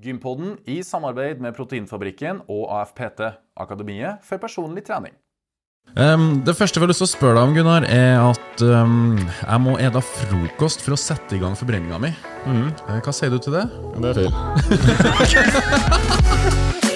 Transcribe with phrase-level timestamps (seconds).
[0.00, 3.20] Gympodden i samarbeid med Proteinfabrikken og AFPT,
[3.60, 5.12] Akademiet for personlig trening.
[5.96, 9.18] Um, det første jeg har lyst til å spørre deg om, Gunnar, er at um,
[9.18, 12.12] jeg må ete frokost for å sette i gang forbrenninga mi.
[12.46, 12.68] Mm.
[13.04, 13.66] Hva sier du til det?
[13.98, 14.32] Det er feil.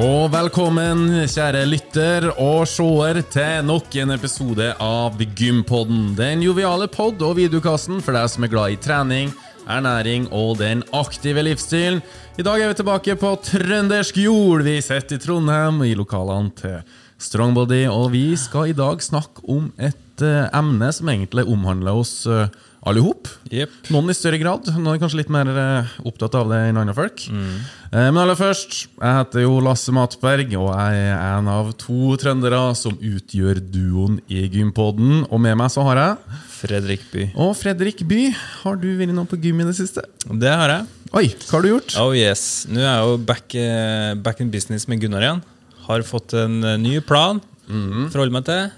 [0.00, 6.14] Og velkommen, kjære lytter og seer, til nok en episode av Gympodden.
[6.16, 9.28] Den joviale pod- og videokassen for deg som er glad i trening,
[9.68, 12.00] ernæring og den aktive livsstilen.
[12.40, 14.64] I dag er vi tilbake på trøndersk jord.
[14.64, 16.80] Vi sitter i Trondheim, i lokalene til
[17.20, 22.22] Strongbody, og vi skal i dag snakke om et eh, emne som egentlig omhandler oss
[22.24, 22.46] uh,
[22.88, 23.28] alle hop.
[23.52, 23.72] Yep.
[23.92, 26.94] Noen i større grad, noen er kanskje litt mer eh, opptatt av det enn andre
[26.96, 27.26] folk.
[27.28, 27.56] Mm.
[27.90, 32.60] Men aller først, jeg heter jo Lasse Matberg, og jeg er en av to trøndere
[32.78, 35.26] som utgjør duoen i Gympodden.
[35.28, 37.26] Og med meg så har jeg Fredrik By.
[37.34, 38.30] Og Fredrik By,
[38.62, 40.06] har du vært noe på gym i det siste?
[40.30, 40.88] Det har jeg.
[41.10, 41.96] Oi, hva har du gjort?
[41.98, 42.68] Oh yes.
[42.70, 45.42] Nå er jeg jo back, eh, back in business med Gunnar igjen.
[45.88, 47.42] Har fått en eh, ny plan.
[47.66, 48.70] Forholde meg til.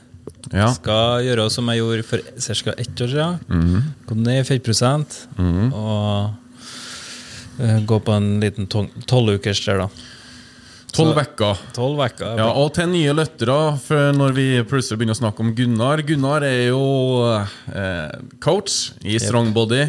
[0.53, 0.69] Ja.
[0.77, 2.75] Skal gjøre som jeg gjorde for ca.
[2.77, 3.83] ett år siden.
[4.07, 5.19] Gå ned i fettprosent.
[5.39, 6.33] Og
[7.61, 10.09] uh, gå på en liten tolvukers der, da.
[10.93, 12.35] Tolv uker.
[12.37, 13.57] Ja, og til nye lyttere,
[14.13, 16.83] når vi plutselig begynner å snakke om Gunnar Gunnar er jo
[17.33, 19.87] eh, coach i Strongbody,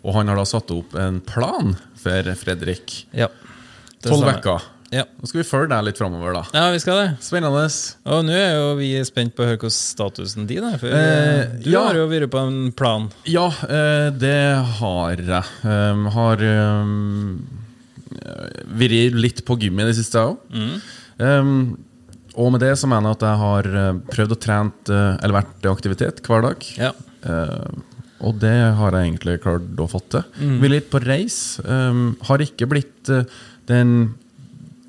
[0.00, 3.02] og han har da satt opp en plan for Fredrik.
[3.12, 3.28] Ja.
[4.06, 4.64] Tolv uker.
[4.94, 5.02] Ja.
[5.18, 6.42] Nå skal vi følge deg litt framover, da.
[6.54, 7.06] ja, vi skal det.
[7.24, 7.64] Spennende.
[8.12, 10.76] Og nå er jo vi spent på å høre hvordan statusen din er.
[10.82, 11.86] For Eh, eh, du ja.
[11.88, 13.08] har jo vært på en plan.
[13.26, 14.38] Ja, eh, det
[14.78, 15.56] har jeg.
[15.66, 17.40] Um, har um,
[18.78, 20.38] vært litt på gym i det siste òg.
[21.18, 21.76] Um,
[22.36, 25.38] og med det så mener jeg at jeg har eh, prøvd å trent eh, eller
[25.38, 26.66] vært i aktivitet hver dag.
[26.76, 26.90] Ja.
[27.24, 27.70] Eh,
[28.26, 30.24] og det har jeg egentlig klart å få til.
[30.36, 31.58] Vi er litt på reis.
[31.64, 33.24] Um, har ikke blitt uh,
[33.68, 34.14] den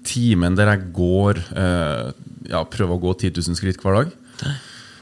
[0.07, 2.07] timen der jeg går eh,
[2.51, 4.13] Ja, prøver å gå 10 000 skritt hver dag.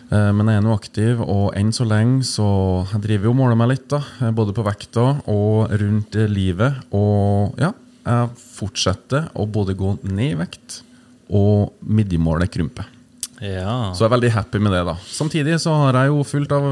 [0.09, 2.45] Eh, Men jeg er nå aktiv, og enn så lenge så
[2.91, 3.87] jeg driver jo og måler meg litt.
[3.93, 6.81] da eh, Både på vekta og rundt livet.
[6.93, 7.71] Og ja,
[8.05, 10.81] jeg fortsetter å både gå ned i vekt
[11.25, 12.85] og midjemålet krymper.
[13.41, 13.93] ja.
[13.97, 14.83] Så jeg er veldig happy med det.
[14.85, 16.67] da Samtidig så har jeg jo fullt av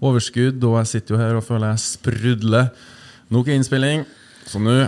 [0.00, 2.70] overskudd, og jeg sitter jo her og føler jeg sprudler.
[3.32, 4.04] Nok innspilling,
[4.46, 4.78] så nå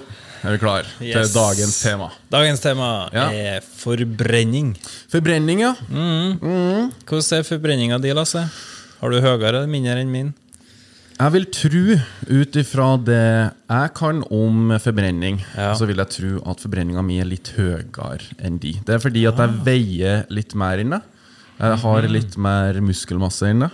[0.45, 1.31] er vi klar Yes.
[1.33, 2.11] til dagens tema.
[2.31, 3.29] Dagens tema Ja.
[3.31, 4.77] er forbrenning.
[5.11, 5.75] Forbrenning, ja.
[5.91, 8.45] Hvordan er forbrenninga di, Lasse?
[9.01, 10.35] Har du høyere eller mindre enn min?
[11.19, 11.97] Jeg vil tro,
[12.31, 15.73] ut ifra det jeg kan om forbrenning, Ja.
[15.75, 18.73] så vil jeg tro at forbrenninga mi er litt høyere enn de.
[18.85, 21.03] Det er fordi at jeg veier litt mer inne.
[21.59, 22.13] Jeg har Mhm.
[22.13, 23.71] litt mer muskelmasse inne.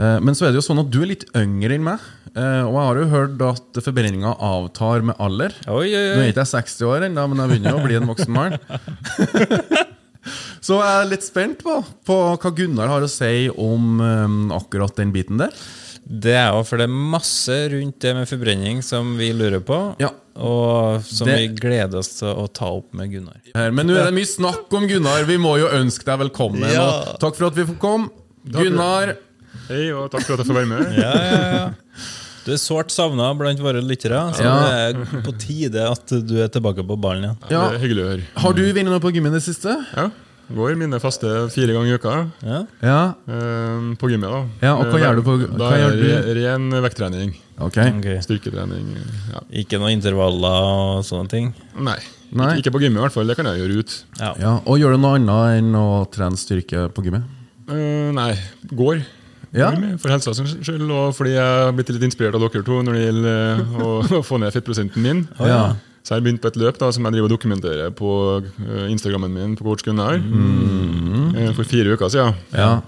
[0.00, 2.00] Men så er det jo sånn at du er litt yngre enn meg.
[2.34, 5.52] eh, Og jeg har jo hørt at forbrenninga avtar med alder.
[5.68, 6.16] Oi, oi, oi.
[6.16, 8.32] Nå er ikke jeg 60 år ennå, men jeg begynner jo å bli en voksen
[8.32, 8.56] mann.
[10.60, 14.92] Så jeg er litt spent på, på hva Gunnar har å si om eh, akkurat
[15.00, 15.54] den biten der.
[16.10, 19.78] Det er jo for det er masse rundt det med forbrenning som vi lurer på,
[20.02, 20.10] Ja.
[20.36, 23.40] og som Det- vi gleder oss til å ta opp med Gunnar.
[23.54, 23.70] her.
[23.72, 25.24] Men nå er det mye snakk om Gunnar.
[25.24, 26.68] Vi må jo ønske deg velkommen.
[26.72, 26.84] Ja.
[27.14, 28.10] Og takk for at vi fikk komme.
[28.50, 29.16] Gunnar,
[29.70, 30.94] Hei, og takk for at jeg får være med.
[31.04, 31.68] Ja, ja, ja.
[32.40, 34.54] Du er sårt savna blant våre lyttere, så Ja.
[34.64, 37.36] det er på tide at du er tilbake på ballen igjen.
[37.52, 37.66] Ja.
[37.68, 38.24] Det er hyggelig å høre.
[38.42, 39.76] har du vunnet noe på gymmen i det siste?
[39.94, 40.08] Ja,
[40.50, 42.56] Går mine faste fire ganger i uka Ja.
[42.82, 43.02] Ja.
[43.30, 44.32] eh, på gymmet.
[44.32, 47.36] da Ja, og hva Eh, gjør du på- Da er det ren vekttrening.
[47.60, 47.76] Ok.
[47.78, 48.16] okay.
[48.24, 48.88] Styrketrening.
[49.30, 49.40] Ja.
[49.52, 51.54] Ikke noen intervaller og sånne ting?
[51.78, 51.98] Nei.
[52.32, 52.56] Nei.
[52.56, 53.26] Ikke, ikke på gymmet, i hvert fall.
[53.28, 54.02] Det kan jeg gjøre ut.
[54.18, 54.34] Ja.
[54.40, 57.22] Ja, Og gjør du noe annet enn å trene styrke på gymmet?
[57.70, 58.34] Uh, nei,
[58.74, 59.04] går.
[59.56, 59.70] Ja.
[59.98, 62.96] For helsa sin skyld, og fordi jeg har blitt litt inspirert av dere to når
[62.98, 65.24] det gjelder eh, å, å få ned fettprosenten min.
[65.42, 65.74] Ja.
[66.00, 68.10] Så jeg har begynt på et løp da, som jeg driver og dokumenterer på
[68.40, 70.20] eh, Instagrammen min på Coach Gunnar.
[70.22, 71.54] mm.
[71.58, 72.36] For fire uker siden.
[72.54, 72.80] Ja.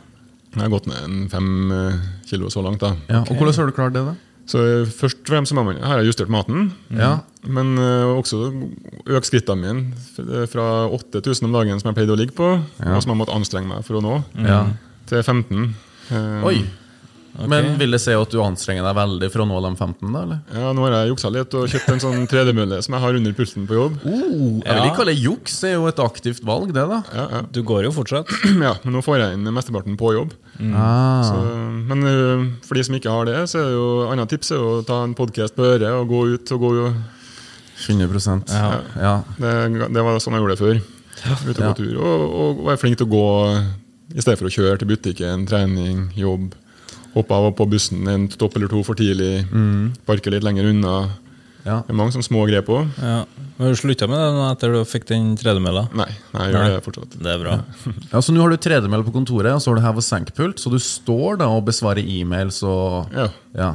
[0.52, 2.80] Jeg har gått ned en fem eh, kilo så langt.
[2.84, 3.22] da ja.
[3.24, 4.14] Og hvordan har du klart det, da?
[4.48, 6.72] Så eh, først og fremst Her har jeg justert maten.
[6.90, 7.18] Ja.
[7.42, 8.50] Men eh, også
[9.06, 12.94] økt skrittene mine fra 8000 om dagen, som jeg pleide å ligge på, Ja.
[12.96, 14.66] og som jeg måtte anstrenge meg for å nå, ja.
[15.10, 15.72] til 15.
[16.10, 16.56] Eh, Oi.
[17.48, 20.20] Men vil det si at du anstrenger deg veldig for å nå de 15, da?
[20.26, 20.40] eller?
[20.52, 23.32] Ja, Nå har jeg juksa litt og kjøpt en sånn tredemølle som jeg har under
[23.38, 23.94] pulten på jobb.
[24.04, 26.98] Oh, jeg vil ikke kalle det juks, det er jo et aktivt valg, det, da.
[27.16, 27.40] Ja, ja.
[27.48, 28.28] Du går jo fortsatt.
[28.66, 30.36] ja, Men nå får jeg inn mesteparten på jobb.
[30.76, 31.24] Ah.
[31.24, 31.40] Så,
[31.88, 34.60] men uh, for de som ikke har det, så er det jo annet tips er
[34.68, 36.72] å ta en podkast på øret og gå ut og gå
[37.88, 38.68] 100% Ja.
[39.00, 39.14] ja.
[39.40, 40.82] Det, det var sånn jeg gjorde det før.
[41.48, 41.72] Ute på Ja.
[41.80, 41.94] tur.
[41.96, 43.26] Og, og være flink til å gå
[44.14, 46.52] i stedet for å kjøre til butikken, trening, jobb.
[47.14, 49.44] hoppe av og på bussen en stopp eller to for tidlig,
[50.08, 50.94] parke litt lenger unna.
[51.62, 51.76] Ja.
[51.86, 52.88] Det er mange sånne små grep òg.
[52.98, 53.18] Ja.
[53.58, 55.84] Har du slutta med det etter du fikk den tredemølla?
[55.94, 56.70] Nei, nei, jeg gjør Nei.
[56.72, 57.12] det fortsatt.
[57.22, 57.52] Det er bra.
[58.10, 60.58] Ja, så Nå har du tredemølle på kontoret, og så har du hev- og senkpult.
[60.58, 63.28] Så du står da og besvarer e-mails og Ja.
[63.54, 63.70] Ja.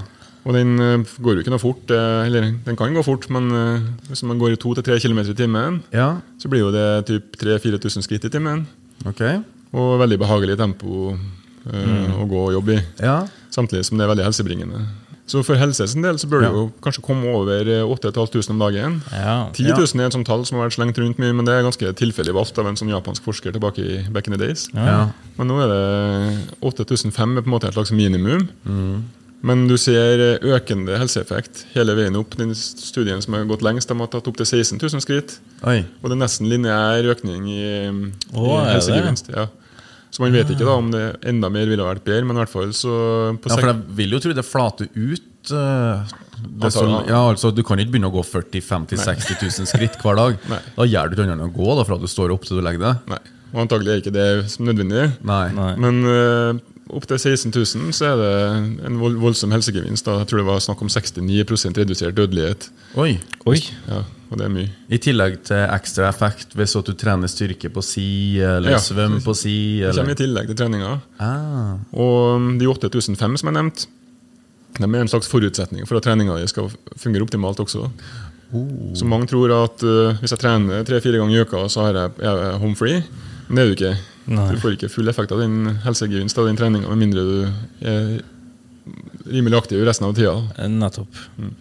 [0.47, 1.89] Og den eh, går jo ikke noe fort.
[1.91, 5.33] eh, Eller den kan gå fort, men eh, hvis man går i 2-3 km i
[5.37, 6.17] timen, ja.
[6.39, 8.65] så blir jo det typ 3000-4000 skritt i timen.
[9.05, 9.21] Ok.
[9.73, 11.17] Og veldig behagelig tempo
[11.71, 12.85] eh, å gå og jobbe i.
[13.03, 13.25] Ja.
[13.51, 14.85] Samtidig som det er veldig helsebringende.
[15.27, 16.49] Så for helses del så bør Ja.
[16.49, 19.01] du jo kanskje komme over eh, 8500 om dagen.
[19.11, 19.49] Ja.
[19.51, 21.65] 10 000 er et sånt tall som har vært slengt rundt mye, men det er
[21.67, 24.69] ganske tilfeldig valgt av en sånn japansk forsker tilbake i back in the days.
[24.73, 25.09] ja.
[25.37, 28.47] Men nå er det 8500 er på en måte et slags minimum.
[29.45, 32.33] Men du ser eh, økende helseeffekt hele veien opp.
[32.39, 35.37] Den studien som har gått lengst, de har tatt opp til 16 000 skritt.
[35.67, 35.83] Oi.
[36.01, 39.29] Og det er nesten lineær økning i, i helsegevinst.
[39.35, 39.47] Ja.
[40.09, 42.41] Så man vet ikke da om det enda mer ville ha vært bedre, men i
[42.41, 42.93] hvert fall så
[43.37, 47.19] på Ja, for jeg vil jo tro det flater ut eh, det så, ja.
[47.19, 50.39] altså, Du kan ikke begynne å gå 40 50 60 000 skritt hver dag.
[50.53, 50.61] Nei.
[50.77, 52.65] Da gjør du ikke annet enn å gå da, fra du står opp til du
[52.65, 53.11] legger deg.
[53.13, 53.21] Nei.
[53.53, 55.05] Og antagelig er ikke det som nødvendig.
[55.27, 55.45] Nei.
[55.55, 55.71] Nei.
[55.81, 56.63] Men uh,
[56.93, 60.05] opp til 16 000 så er det en voldsom helsegevinst.
[60.07, 60.19] Da.
[60.21, 62.69] Jeg tror det var snakk om 69% redusert dødelighet.
[62.99, 63.17] Oi.
[63.49, 63.57] Oi.
[63.87, 64.69] Ja, og det er mye.
[64.91, 68.79] I tillegg til ekstra effekt hvis du trener styrke på si, eller Ja.
[68.83, 69.81] svøm på si.
[69.81, 69.91] Eller?
[69.93, 70.93] Det kommer i tillegg til treninga.
[71.19, 71.75] Ah.
[71.93, 73.87] Og um, de 8005 som jeg nevnte,
[74.77, 77.89] de er en slags forutsetning for at treninga skal fungere optimalt også.
[78.95, 82.11] Så mange tror at uh, hvis jeg trener tre-fire ganger i uka, så er jeg,
[82.23, 83.01] er jeg home free.
[83.47, 83.97] Men det er du ikke.
[84.27, 84.49] Nei.
[84.53, 88.17] Du får ikke full effekt av din helsegevinst av den treninga med mindre du er
[89.31, 90.33] rimelig aktiv resten av tida.
[90.67, 91.15] Nettopp.
[91.39, 91.53] Mm.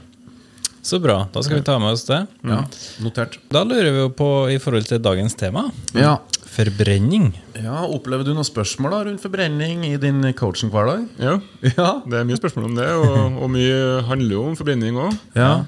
[0.87, 1.25] Så bra.
[1.35, 2.21] Da skal vi ta med oss det.
[2.47, 2.61] Ja,
[3.03, 3.39] notert.
[3.51, 5.65] Da lurer vi jo på i forhold til dagens tema.
[5.99, 6.17] Ja.
[6.57, 7.33] Forbrenning.
[7.59, 11.09] ja, Opplever du noen spørsmål da rundt forbrenning i din coaching hverdag?
[11.21, 11.35] Ja,
[11.75, 11.89] Ja.
[12.07, 15.19] det er mye spørsmål om det, og, og mye handler jo om forbrenning òg.
[15.39, 15.65] ja.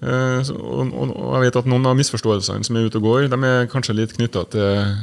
[0.00, 3.26] Eh, og, og, og jeg vet at noen av misforståelsene som er ute og går,
[3.28, 4.94] de er kanskje litt knytta til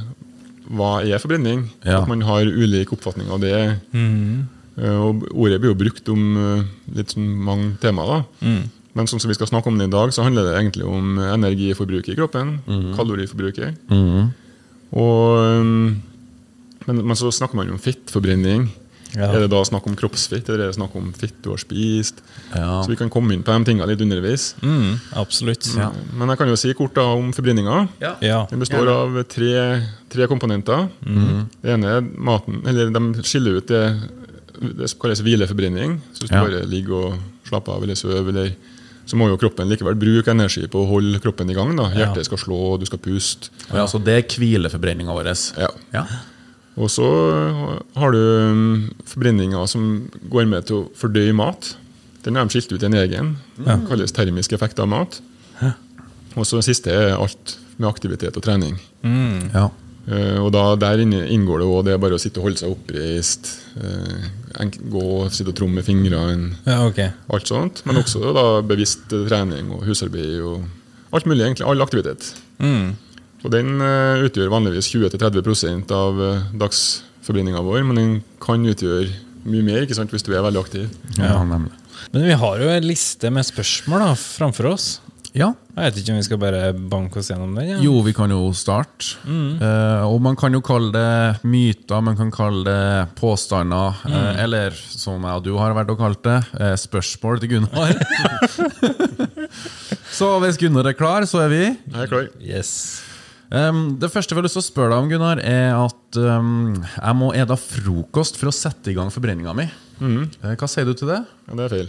[0.67, 1.67] hva er forbrenning.
[1.85, 2.01] Ja.
[2.01, 3.57] At man har ulik oppfatning av det.
[3.95, 4.47] Mm.
[4.77, 6.65] og ordet blir jo brukt om eh,
[6.99, 8.19] litt sånn mange temaer.
[8.41, 8.57] da.
[8.97, 11.17] Men sånn som vi skal snakke om det i dag, så handler det egentlig om
[11.21, 12.57] energiforbruket i kroppen.
[12.97, 13.77] Kaloriforbruket.
[14.97, 16.01] Og, um,
[16.87, 18.69] men, men så snakker man jo om fettforbrenning.
[19.17, 19.31] Ja.
[19.33, 22.19] Er det da snakk om kroppsfett, eller er det snakk om fett du har spist?
[22.53, 22.83] Ja.
[22.85, 24.51] Så vi kan komme inn på de tingene litt underveis.
[24.61, 25.65] Mm, absolutt.
[25.75, 25.89] Ja.
[26.13, 27.87] Men jeg kan jo si kort da om forbrenninga.
[28.21, 28.43] Ja.
[28.51, 29.55] Den består av tre,
[30.13, 30.87] tre komponenter.
[31.01, 33.83] Det ene er maten, eller de skiller ut det,
[34.77, 35.97] det som kalles hvileforbrenning.
[36.13, 36.43] Så hvis Ja.
[36.45, 38.55] du bare ligger og slapper av eller sover, eller,
[39.07, 41.75] så må jo kroppen likevel bruke energi på å holde kroppen i gang.
[41.75, 41.89] da.
[41.95, 43.49] Hjertet skal slå, du skal puste.
[43.73, 45.33] Ja, så det er hvileforbrenninga vår.
[45.57, 45.69] Ja.
[45.93, 46.05] Ja.
[46.77, 47.07] Og så
[47.97, 51.71] har du um, forbrenninga som går med til å fordøye mat.
[52.25, 53.31] Den har de skilt ut i en egen.
[53.57, 55.19] Den kalles termisk effekt av mat.
[56.38, 58.77] Og så det siste er alt med aktivitet og trening.
[59.03, 59.69] ja.
[60.07, 62.71] Uh, og da Der inne inngår det òg det bare å sitte og holde seg
[62.71, 63.50] oppreist.
[63.75, 64.27] uh,
[64.63, 65.01] enk- gå,
[65.35, 66.53] sitte og tromme med fingrene.
[66.63, 67.09] ja, okay.
[67.30, 67.81] Alt sånt.
[67.85, 70.63] Men også da bevisst trening og husarbeid og
[71.12, 71.44] alt mulig.
[71.44, 72.30] egentlig, All aktivitet.
[72.63, 72.95] Mm.
[73.45, 76.21] Og Den eh, utgjør vanligvis 20-30% av
[76.57, 79.11] dagsforbindinga vår, men den kan utgjøre
[79.47, 80.87] mye mer ikke sant, hvis du er veldig aktiv.
[81.19, 81.71] ja, nemlig.
[82.13, 84.87] Men vi har jo en liste med spørsmål da, framfor oss.
[85.37, 85.51] Ja.
[85.75, 87.67] Jeg vet ikke om vi skal bare banke oss gjennom den?
[87.69, 87.77] Ja.
[87.83, 89.17] Jo, vi kan jo starte.
[89.27, 93.99] Eh, og man kan jo kalle det myter, man kan kalle det påstander.
[94.09, 97.94] eh, eller som jeg og du har vært og kalt det, eh, spørsmål til Gunnar.
[100.17, 101.63] så hvis Gunnar er klar, så er vi.
[101.65, 102.29] Jeg er klar.
[102.41, 102.73] Yes.
[103.47, 106.73] Um, det første jeg har lyst til å spørre deg om, Gunnar, er at um,
[106.83, 109.69] jeg må ete frokost for å sette i gang forbrenninga mi.
[109.97, 110.27] Mm.
[110.59, 111.21] hva sier du til det?
[111.47, 111.87] Ja, det er feil.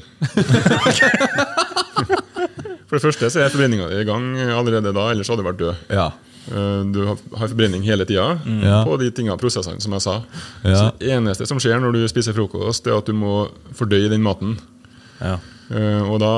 [2.89, 5.83] For det første så er forbrenninga i gang allerede da, ellers hadde du vært død.
[5.93, 6.07] Ja.
[6.49, 8.65] Eh, Du har forbrenning hele tida mm.
[8.89, 10.17] på de tingene, prosessene som jeg sa.
[10.65, 10.79] Ja.
[10.79, 14.09] Så det eneste som skjer når du spiser frokost, det er at du må fordøye
[14.13, 14.57] den maten.
[15.21, 15.37] Ja.
[15.69, 16.33] Eh, og da,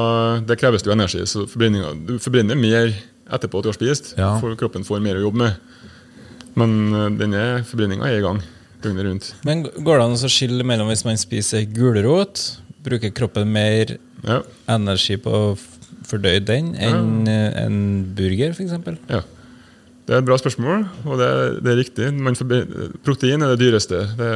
[0.47, 2.91] Det kreves jo energi, så du forbrenner mer
[3.37, 4.15] etterpå at du har spist.
[4.19, 4.33] Ja.
[4.43, 5.57] For kroppen får mer å jobbe med.
[6.59, 8.41] Men eh, denne forbrenninga er i gang
[8.83, 9.27] døgnet rundt.
[9.47, 12.47] Men går det an å skille mellom hvis man spiser gulrot,
[12.85, 14.39] bruker kroppen mer Ja,
[14.73, 15.43] energi på å
[16.11, 17.51] fordøye den enn ja.
[17.67, 17.77] en
[18.17, 18.73] burger, f.eks.?
[19.13, 19.21] ja.
[20.11, 22.07] Det er et bra spørsmål, og det, er- det er riktig.
[22.19, 22.35] Man
[23.07, 24.01] protein er det dyreste.
[24.19, 24.31] Det,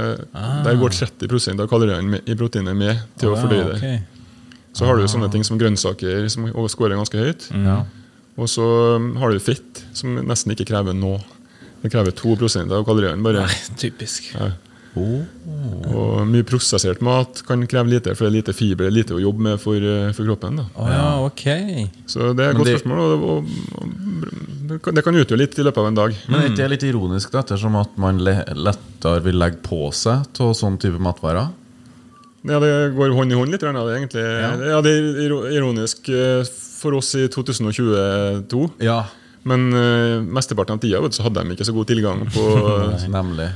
[0.62, 3.90] Der går 30% av kaloriene i proteinet med til å fordøye det.
[4.76, 7.48] Så har du sånne ting som grønnsaker, som skårer ganske høyt.
[7.64, 7.80] Ja.
[8.34, 8.64] Og så
[8.98, 11.20] um, har du fett, som nesten ikke krever noe.
[11.84, 13.44] Det krever 2% av kaloriene bare.
[13.46, 14.32] Nei, typisk.
[14.34, 14.52] Ja.
[14.94, 19.42] Og mye prosessert mat kan kreve lite, for det er lite fiber, lite å jobbe
[19.48, 20.56] med for, eh, for kroppen.
[20.56, 20.66] da.
[20.78, 21.44] Oh, ja, ok.
[22.06, 23.44] Så det er et godt det- spørsmål, og, og,
[24.86, 26.16] og det kan utgjøre litt i løpet av en dag.
[26.28, 30.26] Men er ikke det litt ironisk, da, ettersom at man lettere vil legge på seg
[30.40, 31.50] av sånn type matvarer?
[32.44, 33.60] Ja, det går hånd i hånd litt.
[33.60, 34.24] Det er egentlig,
[34.68, 34.80] ja.
[34.84, 36.44] det er ironisk eh,
[36.84, 38.64] for oss i 2022.
[38.84, 39.00] Ja.
[39.48, 42.44] Men uh, mesteparten av tida vet så hadde de ikke så god tilgang på
[43.16, 43.50] Nemlig.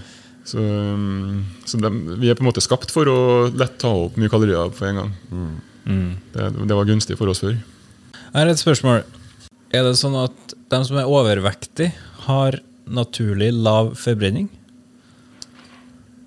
[0.49, 3.19] Så, um, så de, vi er på en måte skapt for å
[3.53, 5.11] lett ta opp mye kalorier på en gang.
[6.33, 7.57] Det, det var gunstig for oss før.
[7.57, 9.03] Jeg har et spørsmål.
[9.73, 11.93] Er det sånn at de som er overvektige,
[12.29, 12.57] har
[12.89, 14.49] naturlig lav forbrenning?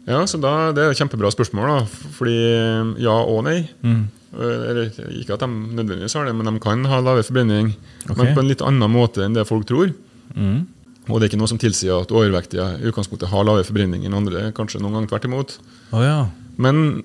[0.10, 1.70] Ja, så da, Det er et kjempebra spørsmål.
[1.70, 2.38] da, Fordi
[2.82, 3.60] um, ja og nei.
[3.86, 7.74] Eller, ikke at de nødvendigvis har det, men de kan ha lavere forbrenning.
[8.06, 8.16] Okay.
[8.16, 9.92] Men på en litt annen måte enn det folk tror.
[10.36, 10.62] Mm.
[11.10, 14.16] Og det er ikke noe som tilsier at overvektige i utgangspunktet har lavere forbrenning enn
[14.16, 14.52] andre.
[14.56, 15.58] Kanskje noen gang tvert imot.
[15.92, 16.30] Oh, ja.
[16.62, 17.02] Men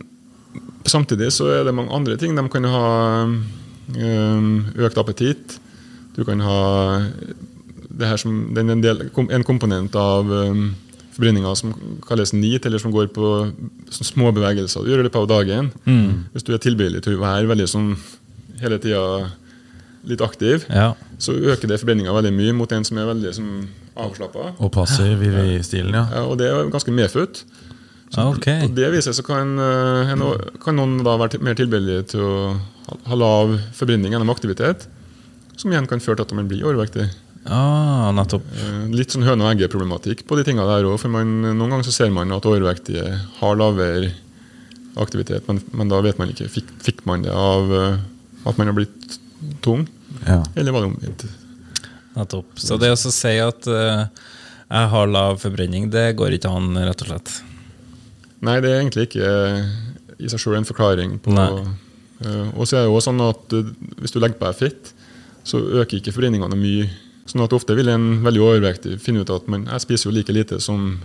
[0.86, 2.36] samtidig så er det mange andre ting.
[2.38, 2.86] De kan ha
[3.26, 5.58] um, økt appetitt.
[6.14, 6.60] Du kan ha
[7.96, 10.30] det her som, det er en, del, en komponent av
[11.16, 11.72] forbrenninga som
[12.06, 13.30] kalles NEAT, eller som går på
[13.90, 15.72] små bevegelser du gjør i løpet av dagen.
[16.34, 17.90] Hvis du er tilbøyelig til å være veldig sånn
[18.60, 19.02] hele tida
[20.06, 20.94] litt aktiv, Ja.
[21.18, 24.52] så øker det forbrenninga veldig mye mot en som er veldig sånn, avslappa.
[24.60, 26.06] Og passiv i i stilen, ja.
[26.12, 27.42] Ja, og det er ganske medfødt.
[28.14, 28.60] Så okay.
[28.62, 30.22] På det viset så kan, eh, en,
[30.62, 32.60] kan noen da være mer tilbøyelige til å
[33.08, 34.86] ha lav forbrenning gjennom aktivitet,
[35.56, 37.08] som igjen kan føre til at man blir overvektig.
[37.52, 38.44] Ah, nettopp.
[38.58, 40.98] Eh, Litt sånn høne og egge-problematikk på de tingene der òg.
[41.02, 43.06] For man, noen ganger så ser man at overvektige
[43.40, 44.12] har lavere
[45.00, 46.48] aktivitet, men, men da vet man ikke.
[46.50, 47.98] Fikk, fikk man det av eh,
[48.46, 49.18] at man har blitt
[49.64, 49.84] tung,
[50.24, 50.40] ja.
[50.56, 51.26] eller var det omvendt?
[52.16, 52.58] nettopp.
[52.60, 54.06] Så det å si at uh,
[54.66, 57.32] jeg har lav forbrenning, det går ikke an, rett og slett.
[58.46, 59.32] Nei, det er egentlig ikke
[60.16, 61.34] i seg sjøl en forklaring på.
[61.36, 64.92] Eh, Og så er det også sånn at uh, hvis du legger på deg fett,
[65.46, 66.88] så øker ikke forbrenningene mye.
[67.26, 70.32] Sånn at ofte vil en veldig overvektig finne ut at man, jeg spiser jo like
[70.32, 71.00] lite som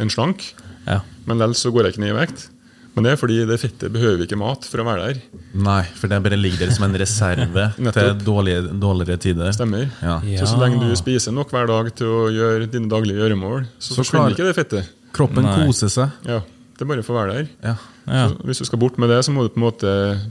[0.00, 0.54] en slank,
[0.86, 1.00] Ja.
[1.26, 2.48] men likevel så går jeg ikke ned i vekt.
[2.96, 5.18] Men det er fordi det fettet behøver ikke mat for å være der.
[5.54, 9.52] Nei, for det bare ligger der som en reserve til dårlige, dårligere tider.
[9.54, 9.84] Stemmer.
[10.02, 10.16] Ja.
[10.26, 10.40] Ja.
[10.42, 13.94] Så så lenge du spiser nok hver dag til å gjøre dine daglige gjøremål, så,
[13.94, 14.90] Så forsvinner ikke det fettet.
[15.14, 15.66] Kroppen Nei.
[15.66, 16.10] koser seg.
[16.26, 16.40] Ja,
[16.80, 17.48] Det er bare for å være der.
[17.62, 17.76] Ja.
[18.08, 18.28] Ja.
[18.32, 19.90] Så hvis du skal bort med det, så må du på en måte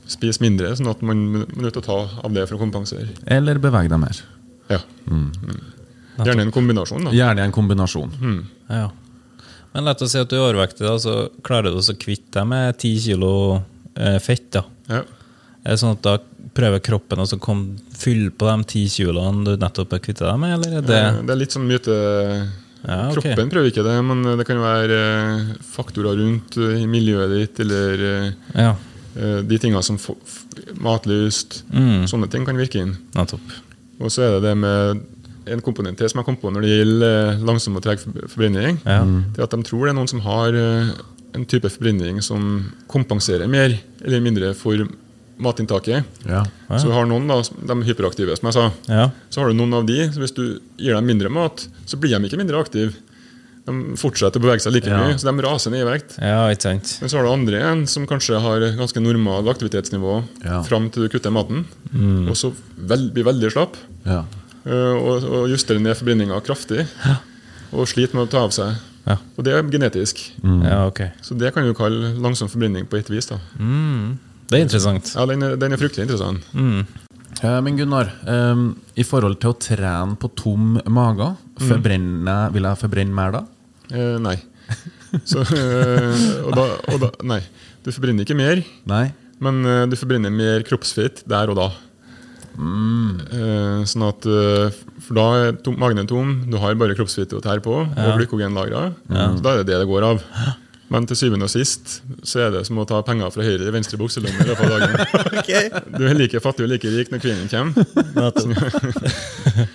[0.09, 2.59] spise mindre, sånn at man man er nødt til å ta av det for å
[2.63, 3.07] kompensere.
[3.29, 4.19] Eller bevege deg mer.
[4.69, 4.79] Ja.
[5.09, 5.29] Mm.
[6.19, 7.05] Gjerne en kombinasjon.
[7.07, 7.13] da.
[7.15, 8.11] Gjerne en kombinasjon.
[8.69, 8.89] Ja.
[9.73, 12.49] Men lett å si at du er overvektig, da, så klarer du å kvitte deg
[12.49, 13.31] med 10 kilo
[13.95, 14.49] eh, fett.
[14.57, 14.65] da.
[14.89, 15.03] Ja.
[15.63, 16.17] Er det sånn at da
[16.55, 17.27] prøver kroppen å
[17.99, 21.11] fylle på de 10 kiloene du nettopp har kvittet deg med, eller er det Ja,
[21.21, 21.95] Det er litt sånn myte
[22.79, 23.15] Ja, okay.
[23.19, 27.59] Kroppen prøver ikke det, men det kan være eh, faktorer rundt eh, i miljøet ditt,
[27.65, 28.69] eller eh, Ja,
[29.15, 29.99] eh, de tingene som
[30.79, 31.63] Matlyst.
[31.75, 32.07] Mm.
[32.09, 32.95] Sånne ting kan virke inn.
[33.15, 33.51] nettopp.
[33.99, 35.01] Og så er det det med
[35.49, 38.27] en komponent til som jeg kom på når det gjelder eh, langsom og treg for-
[38.31, 38.77] forbrenning.
[38.85, 38.99] Ja.
[39.33, 40.91] Det er at de tror det er noen som har eh,
[41.37, 44.85] en type forbrenning som kompenserer mer eller mindre for
[45.39, 46.03] matinntaket.
[46.27, 46.43] Ja.
[46.81, 49.05] Så har noen, da, de hyperaktive, som jeg sa, Ja.
[49.31, 52.11] så har du noen av de, så hvis du gir dem mindre mat, så blir
[52.17, 52.91] de ikke mindre aktive.
[53.69, 54.97] De fortsetter å bevege seg like Ja.
[55.03, 56.17] mye, så de raser ned i vekt.
[56.17, 56.97] ja, ikke sant.
[57.01, 60.61] Men så har du andre igjen som kanskje har ganske normal aktivitetsnivå Ja.
[60.65, 61.65] fram til du kutter maten,
[62.27, 63.77] og så vel, blir veldig slapp.
[64.05, 64.23] Ja.
[64.65, 66.87] øh, Og, og justerer ned forbrenninga kraftig.
[67.71, 68.75] Og sliter med å ta av seg.
[69.07, 69.17] Ja.
[69.37, 70.31] Og det er genetisk.
[70.43, 71.11] Ja, Okay.
[71.21, 73.27] Så det kan du kalle langsom forbrenning på et vis.
[73.27, 73.37] da.
[74.49, 75.13] Det er interessant.
[75.15, 76.41] Ja, Den er, den er fryktelig interessant.
[76.53, 76.85] Mm.
[77.63, 82.51] Men Gunnar, um, i forhold til å trene på tom mage, mm.
[82.53, 83.43] vil jeg forbrenne mer da?
[83.91, 84.37] Eh, nei.
[85.25, 87.39] Så, eh, og da, og da, nei.
[87.85, 89.07] Du forbrenner ikke mer, Nei?
[89.41, 91.69] men eh, du forbrenner mer kroppsfett der og da.
[92.59, 94.67] Eh, sånn at øh,
[95.05, 98.17] For da er tom, magen er tom, du har bare kroppsfett å tære på, og
[98.19, 98.81] glykogenlagra.
[99.07, 100.17] Så da er det det det går av.
[100.89, 103.73] Men til syvende og sist så er det som å ta penger fra høyre i
[103.73, 104.91] venstre bukselomme i løpet av dagen.
[105.99, 107.73] Du er like fattig og like rik når kvinnen kommer.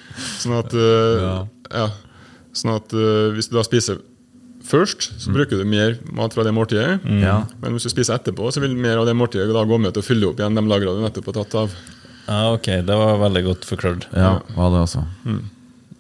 [0.43, 1.87] Sånn at, øh, ja.
[2.55, 4.01] Sånn at uh, hvis du da spiser
[4.65, 7.03] først, så bruker du mer mat fra det måltidet.
[7.21, 7.43] Ja.
[7.61, 10.01] Men hvis du spiser etterpå, så vil mer av det måltidet da gå med til
[10.01, 11.75] å fylle opp igjen de lagrene du nettopp har tatt av.
[12.25, 14.07] Ja, ok, det var veldig godt forklart.
[14.17, 15.03] Ja, var det altså.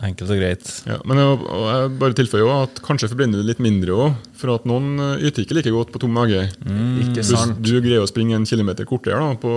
[0.04, 0.70] Enkelt og greit.
[0.88, 4.16] Ja, men jeg, og jeg bare tilføyer også at kanskje forbrenner du litt mindre òg,
[4.40, 6.42] for at noen øh, yter ikke like godt på tom mage.
[7.04, 9.52] Ikke Hvis du greier å springe en kilometer kortere, da, på,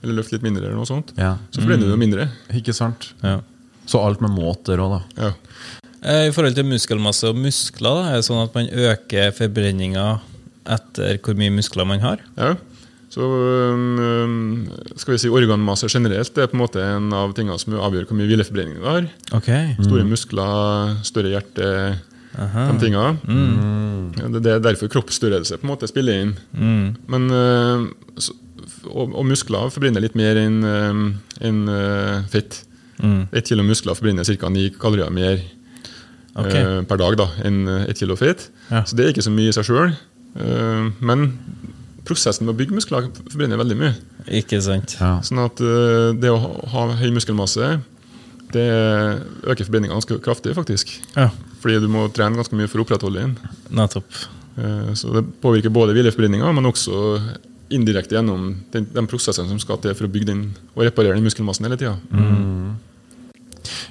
[0.00, 1.34] eller løfte litt mindre, eller noe sånt, Ja.
[1.52, 2.30] så forbrenner du mindre.
[2.56, 3.12] Ikke sant?
[3.20, 3.38] Ja.
[3.88, 5.28] Så alt med måter òg, da.
[5.28, 5.32] Ja.
[6.00, 10.08] Eh, I forhold til muskelmasse og muskler, da, er det sånn at man øker forbrenninga
[10.70, 12.22] etter hvor mye muskler man har?
[12.38, 12.54] Ja.
[13.10, 13.26] Så
[15.00, 18.06] skal vi si organmasse generelt det er på en måte en av tingene som avgjør
[18.06, 19.08] hvor mye hvileforbrenning du har.
[19.34, 19.48] Ok.
[19.82, 21.72] Store muskler, større hjerte,
[22.38, 23.16] de tingene.
[23.26, 24.36] Mm.
[24.38, 26.36] Det er derfor kroppsstørrelse på en måte spiller inn.
[27.10, 28.30] Men, øh,
[28.86, 31.02] og, og muskler forbrenner litt mer enn en,
[31.42, 32.62] en øh, fett.
[33.02, 34.54] Ett kilo muskler forbrenner ca.
[34.54, 35.42] ni kalorier mer
[36.36, 36.54] Ok.
[36.54, 38.48] eh, per dag da, enn ett kilo fett.
[38.70, 38.84] Ja.
[38.84, 39.96] Så det er ikke så mye i seg sjøl.
[41.00, 41.38] men
[42.06, 43.94] prosessen med å bygge muskler forbrenner veldig mye.
[44.40, 44.96] Ikke sant?
[45.00, 45.16] Ja.
[45.26, 47.80] Sånn at eh, det å ha- ha høy muskelmasse
[48.50, 48.66] det
[49.46, 50.88] øker forbrenninga ganske kraftig, faktisk.
[51.16, 51.28] Ja,
[51.62, 53.36] Fordi du må trene ganske mye for å opprettholde den.
[53.70, 54.04] nettopp.
[54.58, 57.20] Eh, Så det påvirker både hvileforbrenninga, men også
[57.70, 61.22] indirekte gjennom den, den prosessen som skal til for å bygge den og reparere den
[61.24, 61.96] muskelmassen hele tida.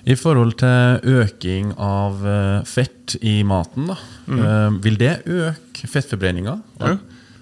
[0.10, 4.80] I forhold til øking av eh, fett i maten, da, mm.
[4.84, 6.56] vil det øke fettforbrenninga?
[6.82, 6.96] Ja.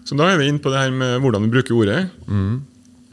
[0.08, 2.02] Så da er vi inne på det her med hvordan du bruker ordet.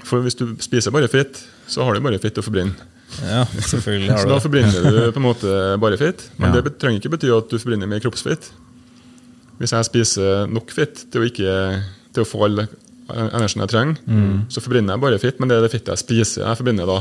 [0.04, 2.90] For hvis du spiser bare fett, så har du bare fett å forbrenne.
[3.23, 6.28] Ja, selvfølgelig har du Så da forbrenner du på en måte bare fett.
[6.38, 6.61] Men Ja.
[6.61, 8.50] det trenger ikke bety at du forbrenner mer kroppsfett.
[9.58, 11.82] Hvis jeg spiser nok fett til å, ikke,
[12.12, 12.66] til å få all
[13.08, 13.96] energien jeg trenger,
[14.50, 16.99] så forbrenner jeg bare fett, men det er det fettet jeg spiser jeg forbrenner da,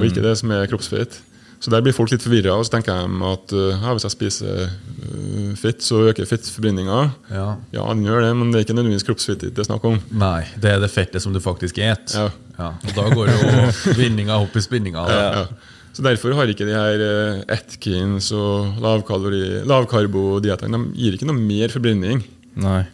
[0.00, 1.20] og ikke det som er kroppsfett.
[1.60, 4.14] Så der blir folk litt forvirra, og så tenker de at uh, ja, hvis jeg
[4.14, 7.00] spiser uh, fett, så øker fettforbrenninga.
[7.28, 7.48] Ja.
[7.74, 9.98] Ja, den gjør det, men det er ikke nødvendigvis kroppsfettet det er snakk om.
[10.22, 12.14] Nei, det er det fettet som du faktisk et.
[12.16, 12.30] Ja.
[12.72, 13.50] og da går jo
[14.00, 15.04] vinninga opp i spinninga.
[15.12, 15.44] Ja.
[15.92, 21.36] Så Derfor har ikke de her eh, Atkins og lavkalori- lavkarbodiettene De gir ikke noe
[21.36, 22.22] mer forbrenning.
[22.62, 22.84] Nei.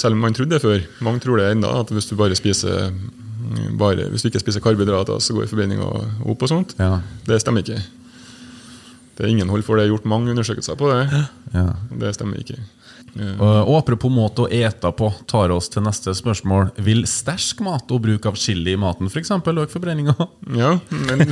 [0.00, 0.80] Selv om man trodde det før.
[1.04, 2.88] Mange tror det enda, at hvis du bare spiser
[3.78, 5.86] bare, hvis du ikke spiser karbohydrater, så går forbrenninga
[6.24, 6.42] opp.
[6.42, 6.74] og sånt.
[6.80, 6.98] Ja.
[7.28, 7.78] Det stemmer ikke.
[9.18, 9.84] Det er ingen hold for det.
[9.86, 11.22] Jeg har gjort mange undersøkelser på det.
[11.54, 11.64] Ja.
[11.98, 12.60] Det stemmer ikke.
[13.18, 16.70] Eh, Og, apropos måte å ete på, tar oss til neste spørsmål.
[16.86, 19.32] Vil sterk mat og bruk av chili i maten f.eks.
[19.34, 20.14] øke forbrenninga?
[20.62, 21.24] Ja, men,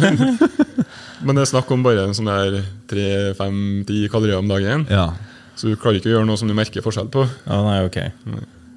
[1.25, 2.58] men det er snakk om bare en sånn der
[2.91, 4.87] 3-5-10 kalorier om dagen.
[4.91, 5.13] Ja.
[5.56, 7.23] Så du klarer ikke å gjøre noe som du merker forskjell på.
[7.47, 8.00] Ja, nei, ok.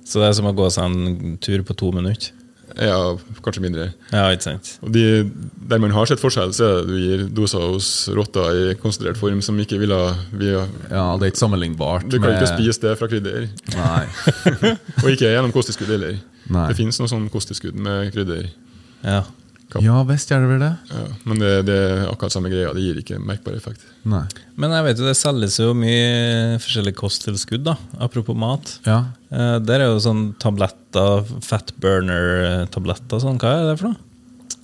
[0.07, 2.31] Så det er som å gå seg en tur på to minutter?
[2.77, 2.97] Ja,
[3.43, 3.87] kanskje mindre.
[4.13, 4.71] Ja, ikke sant?
[4.85, 5.03] Og de,
[5.69, 9.19] Der man har sett forskjell, så er det du gir doser hos rotter i konsentrert
[9.19, 9.99] form som ikke ville
[10.31, 12.07] vi, ja, det er ikke sammenlignbart.
[12.09, 13.49] Du kan ikke spise det fra krydder.
[13.75, 14.05] Nei.
[15.03, 16.17] Og ikke gjennom kosttilskudd heller.
[16.49, 16.67] Nei.
[16.71, 18.49] Det fins noe sånn kosttilskudd med krydder.
[19.05, 19.23] Ja.
[19.85, 20.71] Ja visst gjør det vel det.
[20.89, 22.71] Ja, men det, det er akkurat samme greia.
[22.73, 23.83] Det gir ikke merkbar effekt.
[24.09, 24.23] Nei.
[24.57, 27.75] Men jeg vet jo det selges jo mye forskjellige kosttilskudd, da.
[28.01, 28.71] Apropos mat.
[28.87, 29.03] Ja.
[29.29, 33.37] Eh, der er jo sånn tabletter, fat burner-tabletter sånn.
[33.41, 34.07] Hva er det for noe?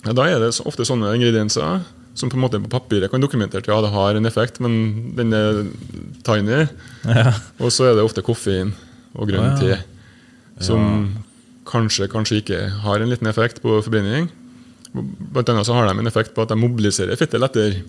[0.06, 1.84] Ja, da er det ofte sånne ingredienser
[2.16, 5.12] som på en måte på papiret kan dokumentere at ja, det har en effekt, men
[5.18, 5.62] den er
[6.26, 6.64] tiny.
[7.04, 7.34] Ja.
[7.60, 8.72] Og så er det ofte koffein
[9.16, 9.76] og grønn te,
[10.64, 11.12] som
[11.68, 14.30] kanskje, kanskje ikke har en liten effekt på forbrenning.
[14.96, 17.82] Blant annet så har de en effekt på at de mobiliserer fettet lettere.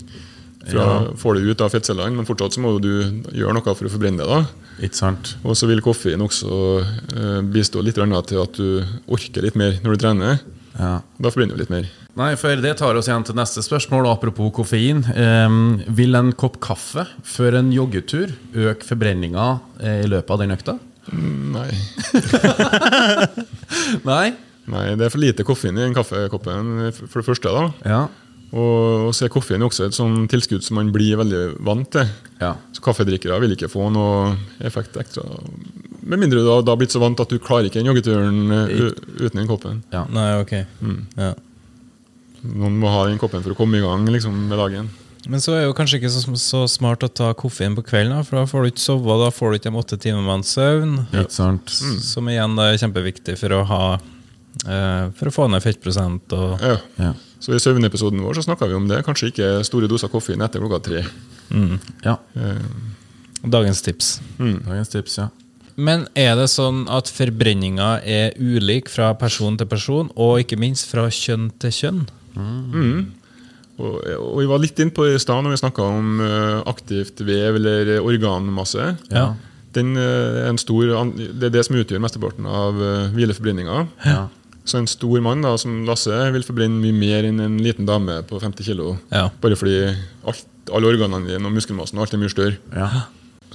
[0.68, 2.92] Fra, Får det ut av fettcellene, men fortsatt så må du
[3.32, 4.28] gjøre noe for å forbrenne det.
[4.28, 4.68] da.
[4.84, 5.36] Ikke sant?
[5.48, 9.96] Og så vil koffein også eh, bistå litt til at du orker litt mer når
[9.96, 10.42] du trener.
[10.78, 10.98] Ja.
[11.18, 11.88] Da forbrenner du litt mer.
[12.18, 14.10] Nei, for Det tar oss igjen til neste spørsmål.
[14.10, 15.04] Apropos koffein.
[15.16, 19.48] Um, vil en kopp kaffe før en joggetur øke forbrenninga
[19.80, 20.78] eh, i løpet av den økta?
[21.14, 21.70] Nei.
[24.10, 24.26] Nei?
[24.68, 27.54] Nei, det er for lite koffein i den kaffekoppen, for det første.
[27.56, 27.68] da.
[27.88, 28.02] Ja.
[28.56, 32.08] Og så er koffein også et sånn tilskudd som man blir veldig vant til.
[32.40, 32.54] Ja.
[32.76, 35.26] Så kaffedrikkere vil ikke få noe effekt ekstra.
[36.08, 38.88] Med mindre du har blitt så vant at du klarer ikke den joggeturen eh,
[39.20, 39.84] uten den koppen.
[39.92, 40.06] ja.
[40.12, 40.56] Nei, ok.
[41.20, 41.34] Ja.
[42.48, 44.88] Noen må ha den koppen for å komme i gang liksom, med dagen.
[45.28, 48.14] Men så er det jo kanskje ikke så, så smart å ta koffein på kvelden,
[48.16, 50.94] da, for da får du ikke sove, da får du ikke de åtte timene søvn.
[51.12, 51.74] Ikke sant?
[52.06, 53.82] Som igjen da er kjempeviktig for å ha
[54.64, 56.78] For å få ned fettprosent og Ja.
[56.98, 57.14] Ja.
[57.40, 59.04] Så i søvnepisoden vår så snakka vi om det.
[59.06, 61.04] Kanskje ikke store doser koffein etter klokka tre.
[62.04, 62.16] ja.
[63.46, 64.16] dagens tips.
[64.40, 65.28] Dagens tips, ja.
[65.78, 70.90] Men er det sånn at forbrenninga er ulik fra person til person, og ikke minst
[70.90, 72.00] fra kjønn til kjønn?
[73.78, 76.56] Og, og vi var litt inn på det i stad når vi snakka om eh,
[76.66, 78.96] aktivt vev eller organmasse.
[79.14, 79.28] Ja.
[79.78, 82.82] Den eh, er en stor, det er det som utgjør mesteparten av
[83.14, 83.84] hvileforbrenninga.
[84.10, 84.24] Ja.
[84.68, 88.20] Så en stor mann da, som Lasse vil forbrenne mye mer enn en liten dame
[88.28, 88.82] på 50 kg.
[89.14, 89.30] Ja.
[89.44, 89.78] Bare fordi
[90.28, 90.44] alt,
[90.76, 92.58] alle organene dine og muskelmassen alt er mye større.
[92.76, 93.06] Ja.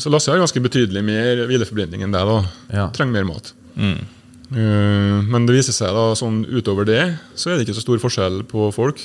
[0.01, 2.31] Så Lasse har ganske betydelig mer hvileforbrenning enn deg.
[2.31, 2.39] da.
[2.73, 2.87] Ja.
[2.97, 3.53] Trenger mer mat.
[3.77, 7.03] Eh, men det viser seg da, sånn utover det
[7.37, 9.01] så er det ikke så stor forskjell på folk.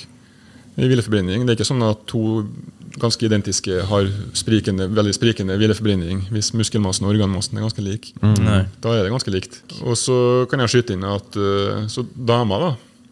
[0.78, 1.42] i hvileforbrenning.
[1.44, 2.46] Det er ikke sånn at to
[3.00, 4.08] ganske identiske har
[4.38, 8.12] sprikende, veldig sprikende hvileforbrenning hvis muskelmassen og organmassen er ganske lik.
[8.22, 9.60] Mm, Da er det ganske likt.
[9.84, 10.18] Og så
[10.50, 12.72] kan jeg skyte inn at uh, så damer da,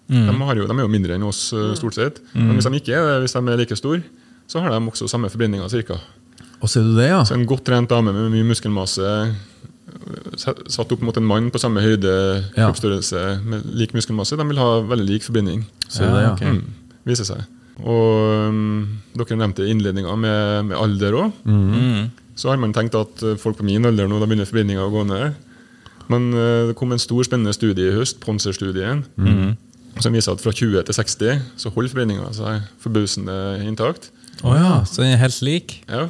[0.10, 2.22] de, har jo, de er jo mindre enn oss uh, stort sett.
[2.34, 4.04] Men hvis de ikke er hvis de er like store,
[4.48, 5.98] så har de også samme forbrenninga cirka.
[6.62, 7.24] Og ser du det, ja?
[7.26, 9.10] Så en godt trent dame med mye muskelmasse
[10.38, 12.12] satt opp mot en mann på samme høyde,
[12.56, 12.68] Ja.
[12.68, 15.66] kroppsstørrelse, med lik muskelmasse, de vil ha veldig lik forbrenning.
[15.88, 16.34] Så du det, ja?
[16.34, 16.52] okay.
[16.52, 16.64] Mm,
[17.06, 17.44] viser seg.
[17.84, 18.86] Og um,
[19.18, 21.42] dere nevnte innledninga med, med alder òg.
[21.44, 22.14] Mm.
[22.40, 25.04] Så har man tenkt at folk på min alder nå, da begynner forbindinga å gå
[25.10, 25.36] ned.
[26.12, 29.04] Men uh, det kom en stor, spennende studie i høst, Ponser-studien,
[30.04, 34.10] som viser at fra 20 til 60 så holder forbindinga seg forbausende intakt.
[34.44, 35.78] Oh, ja, så den er helt lik?
[35.88, 36.10] Ja,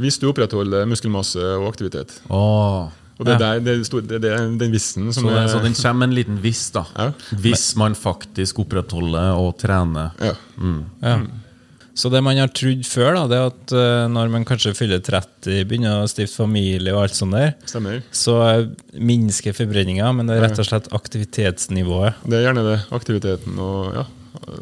[0.00, 2.18] hvis du opprettholder muskelmasse og aktivitet.
[2.32, 2.88] Åh.
[3.18, 3.54] Og det er, Ja.
[3.56, 6.04] der, det er, det, det er den vissen som Så, det, er så den kommer
[6.10, 6.82] en liten viss, da.
[6.96, 7.12] Ja.
[7.40, 10.12] Hvis man faktisk opprettholder og trener.
[10.20, 10.34] ja.
[11.02, 11.18] Ja.
[11.96, 14.98] Så det man har trodd før, da, det er at uh, når man kanskje fyller
[15.00, 18.02] 30, begynner å stifte familie og alt sånt der, Stemmer.
[18.12, 18.66] så eh,
[19.00, 22.18] minsker forbrenninga, men det er rett og slett aktivitetsnivået.
[22.28, 22.76] Det er gjerne det.
[22.92, 24.04] Aktiviteten og ja.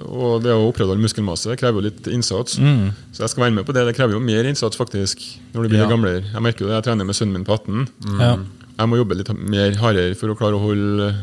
[0.08, 2.56] Og det å opprettholde muskelmasse krever jo litt innsats.
[2.56, 3.86] Så jeg skal være med på det.
[3.88, 5.22] Det krever jo mer innsats faktisk
[5.54, 5.88] når du blir Ja.
[5.90, 6.22] gamlere.
[6.32, 7.88] Jeg merker jo det, jeg trener med sønnen min på 18.
[8.20, 8.36] Ja.
[8.78, 11.14] Jeg må jobbe litt mer hardere for å klare å holde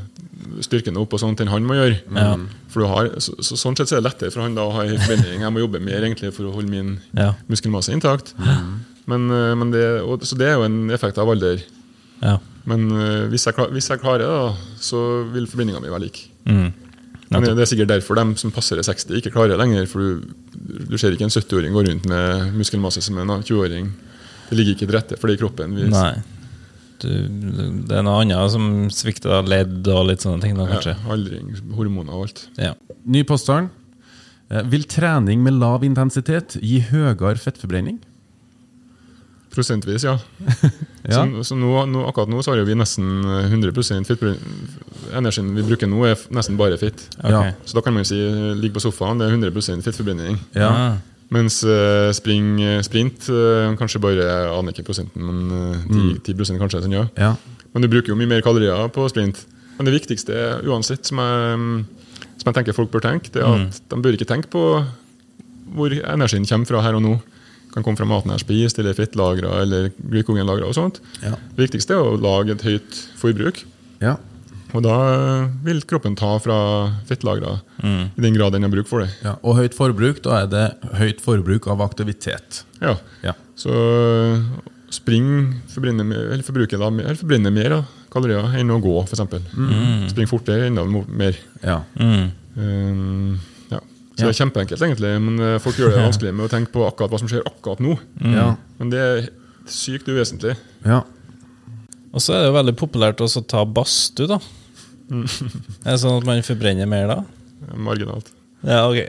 [0.61, 1.99] styrken opp og sånt enn han må gjøre.
[2.15, 2.35] Ja.
[2.71, 4.71] For du har, så, så, Sånn sett så er det lettere for han da å
[4.75, 5.41] ha en forbrenning.
[5.41, 7.33] Jeg må jobbe mer egentlig for å holde min Ja.
[7.49, 8.33] muskelmasse intakt.
[9.07, 11.61] Men, eh, men det, og, så det er jo en effekt av alder.
[12.21, 12.37] Ja.
[12.65, 16.29] Men eh, hvis, jeg, hvis jeg klarer det, så vil forbrenninga mi være lik.
[16.45, 16.73] Mm.
[17.31, 19.85] Men det er sikkert derfor de som passerer 60, ikke klarer det lenger.
[19.87, 20.33] For du,
[20.91, 23.87] du ser ikke en 70-åring gå rundt med muskelmasse som en 20-åring.
[24.49, 25.75] Det ligger ikke til rette for det i kroppen.
[25.79, 26.13] Vi- Nei.
[27.01, 27.07] Du,
[27.87, 30.93] det er noe annet som svikter, ledd og litt sånne ting, da, kanskje.
[30.99, 32.43] Ja, aldring, hormoner og alt.
[32.61, 32.75] Ja.
[33.09, 33.71] Ny påstand.
[34.51, 37.97] Eh, Vil trening med lav intensitet gi høyere fettforbrenning?
[39.51, 40.17] Prosentvis, ja.
[41.01, 41.23] Ja.
[41.25, 44.57] Så, så nå, nå, akkurat nå så har vi nesten 100% fettforbrenning.
[45.17, 47.01] Energien vi bruker nå, er nesten bare fitt.
[47.17, 47.55] Okay.
[47.65, 50.37] Så da kan man si eh, ligge på sofaen, det er 100 fittforbrenning.
[50.53, 50.69] Ja.
[50.69, 50.99] Ah.
[51.33, 56.83] Mens uh, spring, sprint uh, kanskje bare aner ikke prosenten, men uh, 10, 10 kanskje.
[56.85, 57.07] Sånn, ja.
[57.17, 57.33] Ja.
[57.73, 59.41] Men du bruker jo mye mer kalorier på sprint.
[59.79, 61.61] Men det viktigste er uansett, som jeg,
[62.35, 64.65] som jeg tenker folk bør tenke, det er at de bør ikke tenke på
[65.71, 67.15] hvor energien kommer fra her og nå.
[67.71, 70.99] Kan komme fra maten har spist, eller fettlagra eller glykogenlagra og sånt.
[71.23, 71.37] Ja.
[71.55, 73.63] Det viktigste er å lage et høyt forbruk.
[74.03, 74.17] Ja.
[74.71, 74.97] Og da
[75.65, 76.57] vil kroppen ta fra
[77.09, 79.11] fettlagra, i den grad den har bruk for det.
[79.23, 79.35] ja.
[79.43, 80.67] Og høyt forbruk, da er det
[80.99, 82.63] høyt forbruk av aktivitet.
[82.79, 82.95] Ja.
[83.25, 83.35] Ja.
[83.59, 83.73] Så
[84.91, 87.81] spring forbrenner, eller forbruker da, eller forbrenner mer da,
[88.11, 89.23] kalorier enn å gå, f.eks.
[89.55, 90.09] Mm.
[90.11, 91.39] Spring fortere enda mer.
[91.63, 91.81] Ja.
[91.99, 92.31] Mm.
[92.55, 93.39] Um.
[94.21, 96.85] Så det er kjempeenkelt, egentlig, men eh, folk gjør det vanskelig med å tenke på
[96.87, 97.97] akkurat hva som skjer akkurat nå.
[98.35, 98.51] Ja.
[98.79, 99.25] Men det er
[99.71, 100.55] sykt uvesentlig.
[100.87, 101.01] ja.
[102.11, 104.37] Og så er det jo veldig populært også å ta badstue, da.
[105.07, 105.23] Mm.
[105.85, 107.15] Er det sånn at man forbrenner mer da?
[107.79, 108.33] Marginalt.
[108.67, 108.99] Ja, ok.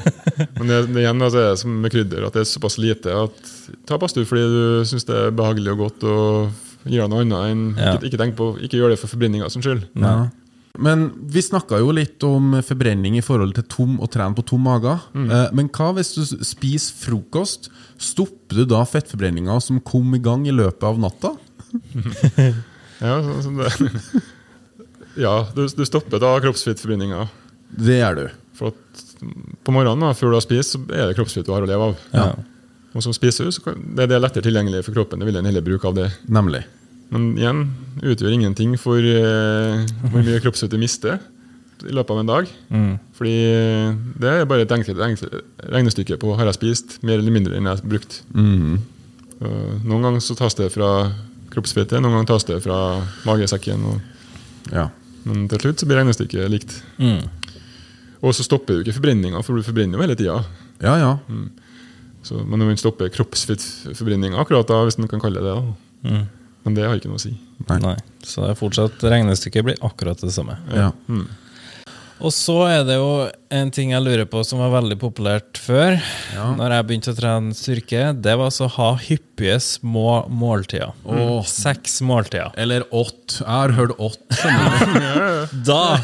[0.58, 3.14] Men det, det igjen altså, er det som med krydder, at det er såpass lite
[3.24, 3.48] at
[3.88, 7.64] ta badstue fordi du syns det er behagelig og godt og deg noe annet enn
[7.78, 7.94] Ja.
[7.96, 9.88] ikke, ikke, tenk på, ikke gjør det for forbrenninga sin skyld.
[9.96, 10.12] Ja.
[10.80, 14.62] Men vi snakka jo litt om forbrenning i forhold til tom og trene på tom
[14.64, 14.94] mage.
[15.12, 15.32] Mm.
[15.52, 17.68] Men hva hvis du spiser frokost?
[18.00, 21.34] Stopper du da fettforbrenninga som kom i gang i løpet av natta?
[23.02, 24.20] Ja, sånn så det,
[25.18, 27.24] ja du, du stopper da kroppsfettforbrenninga.
[27.82, 28.26] Det gjør du.
[28.54, 29.02] For at
[29.64, 31.88] på morgenen da, før du har spist, så er det kroppsfett du har å leve
[31.90, 32.04] av.
[32.14, 32.28] Ja.
[32.92, 35.22] Og som spiser du, så kan, det, det er lettere tilgjengelig for kroppen.
[35.22, 36.08] Det vil en heller bruke av det.
[36.30, 36.62] Nemlig.
[37.12, 37.66] Men igjen,
[38.00, 41.20] utgjør ingenting for uh, hvor mye kroppsfett du mister
[41.82, 42.50] i løpet av en dag.
[42.70, 42.90] Mm.
[43.18, 45.24] Fordi eh, det er bare et enkelt,
[45.72, 48.20] regnestykke på har jeg spist mer eller mindre enn jeg har brukt.
[48.36, 48.76] Mm.
[49.42, 50.90] Noen ganger så tas det fra
[51.52, 52.76] kroppsfettet, noen ganger tas det fra
[53.26, 53.82] magesekken.
[54.70, 54.90] Ja.
[55.26, 56.76] men til slutt så blir regnestykket likt.
[57.02, 57.26] Mm.
[58.22, 60.38] Og så stopper du ikke forbrenninga, for du forbrenner jo hele tida.
[60.82, 61.16] Ja, ja.
[62.22, 65.74] Så, men man stopper kroppsfettforbrenninga akkurat da, hvis man kan kalle det det.
[66.06, 66.22] Mm.
[66.62, 67.32] Men det har ikke noe å si.
[67.68, 67.78] Nei.
[67.82, 67.96] Nei.
[68.22, 70.58] Så det er fortsatt regnestykket blir akkurat det samme.
[70.74, 70.92] ja.
[71.08, 71.26] Mm.
[72.22, 73.06] Og så er det jo
[73.52, 75.96] en ting jeg lurer på som var veldig populært før,
[76.32, 76.44] Ja.
[76.56, 78.02] Når jeg begynte å trene styrke.
[78.22, 80.94] Det var altså å ha hyppige små måltider.
[81.04, 81.42] Åh.
[81.50, 82.54] Seks måltider.
[82.56, 83.42] Eller åtte.
[83.42, 84.38] Jeg har hørt åtte.
[85.66, 85.98] Da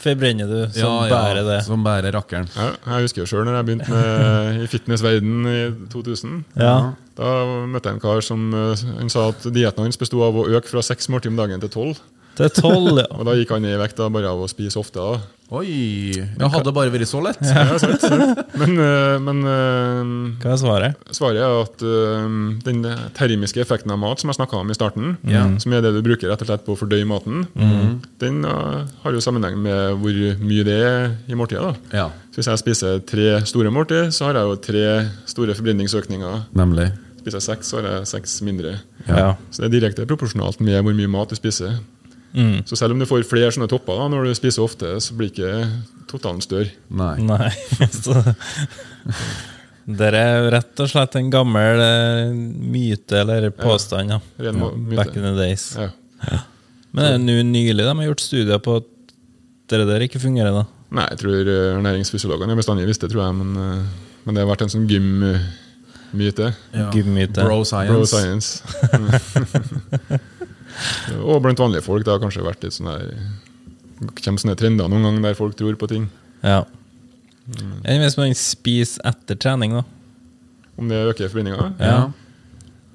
[0.00, 1.58] forbrenner du som Ja, ja, bare det.
[1.66, 2.48] Som bare rakkeren.
[2.56, 5.58] Ja, jeg husker jo sjøl når jeg begynte med, i fitnessverden i
[5.92, 6.38] 2000.
[6.60, 6.76] Ja.
[7.18, 7.32] Da
[7.70, 10.70] møtte jeg en kar som eh, han sa at dietten hans besto av å øke
[10.70, 12.00] fra seks måltider om dagen til tolv.
[12.34, 13.08] Til tolv, ja.
[13.14, 14.98] Og da gikk han ned i vekt da, bare av å spise ofte.
[14.98, 15.20] da.
[15.54, 16.14] Oi!
[16.16, 17.38] Ja, hadde det bare vært så lett?
[17.44, 18.40] Ja, sant, sant.
[18.58, 21.04] Men, eh, men eh, Hva er svaret?
[21.14, 22.24] svaret er at eh,
[22.64, 22.80] den
[23.14, 25.58] termiske effekten av mat som jeg snakka om i starten, mm.
[25.62, 27.44] som er det du bruker rett og slett på å fordøye maten,
[28.22, 31.76] den eh, har jo sammenheng med hvor mye det er i måltidet.
[31.94, 34.86] Ja, Så Hvis jeg spiser tre store måltid, så har jeg jo tre
[35.30, 36.48] store forbrenningsøkninger.
[36.56, 36.90] nemlig.
[37.20, 38.78] Spiser jeg seks, så har jeg seks mindre.
[39.06, 39.34] Ja.
[39.48, 41.78] Så det er direkte proporsjonalt med hvor mye mat du spiser.
[42.34, 42.64] Mm.
[42.66, 45.30] Så selv om du får flere sånne topper da, når du spiser ofte, så blir
[45.30, 45.52] ikke
[46.10, 46.72] totalen større.
[46.90, 47.14] Nei.
[47.22, 47.50] Nei.
[50.00, 54.16] Dere er rett og slett en gammel eh, myte eller påstand.
[54.16, 54.20] Ja.
[54.50, 54.96] Myte.
[54.96, 55.68] Back in the days.
[55.78, 55.90] Ja.
[56.94, 58.90] Men det er nå nylig de har gjort studier på at
[59.72, 60.54] det der ikke fungerer.
[60.54, 64.36] da Nei, jeg tror næringsfysiologene ernæringsfysiologene er bestandig visst det, tror jeg, men, eh, men
[64.36, 66.52] det har vært en sånn gymmyte.
[66.74, 66.90] Ja.
[67.42, 67.90] Bro science.
[67.90, 68.62] Bro science.
[71.22, 72.04] og blant vanlige folk.
[72.04, 73.12] Det har kanskje vært litt sånn der
[74.24, 76.08] kommer sånne trender noen ganger der folk tror på ting.
[76.42, 76.64] Ja.
[77.84, 79.84] Enn hvis man spiser etter trening, da?
[80.80, 81.68] Om det øker forbindinga?
[81.78, 81.98] Ja.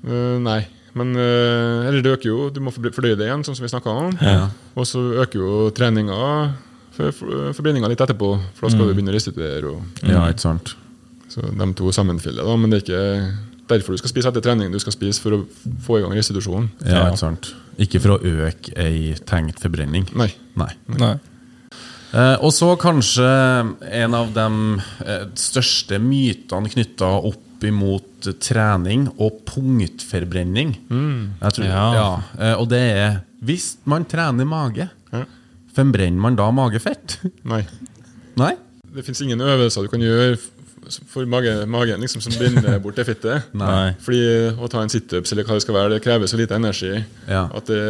[0.04, 0.62] Uh, nei.
[0.98, 3.94] Men uh, Eller det øker jo, du må fordøye det igjen, sånn som vi snakka
[3.94, 4.18] om.
[4.26, 4.50] Ja.
[4.76, 6.18] Og så øker jo treninga
[6.98, 9.72] for- for- forbindinga litt etterpå, for da skal du begynne å restituere.
[9.72, 10.74] Og, ja, ikke sant.
[11.30, 13.38] så de to sammenfiller, da, men det er ikke
[13.70, 14.72] derfor du skal spise etter trening.
[14.74, 15.44] Du skal spise for å
[15.86, 16.72] få i gang restitusjonen.
[16.84, 17.06] Ja, Ja.
[17.12, 17.54] ikke sant.
[17.80, 20.08] Ikke for å øke ei tenkt forbrenning.
[20.20, 20.30] Nei.
[20.60, 20.72] Nei.
[21.00, 21.14] Nei.
[22.10, 23.28] Eh, og så kanskje
[24.02, 24.48] en av de
[25.06, 30.74] eh, største mytene knytta opp imot trening og punktforbrenning.
[30.90, 31.84] Jeg tror, ja.
[31.96, 32.08] Ja.
[32.40, 35.24] eh, og det er hvis man trener mage, Ja.
[35.76, 37.20] forbrenner man da magefett?
[37.48, 37.62] Nei.
[38.40, 38.56] Nei?
[38.90, 40.38] Det fins ingen øvelser du kan gjøre
[41.10, 43.42] for mage, magen liksom, som binder bort det fitte.
[44.06, 44.22] Fordi
[44.56, 46.94] Å ta en situps eller hva det skal være, det krever så lite energi.
[47.30, 47.48] Ja.
[47.68, 47.82] Det,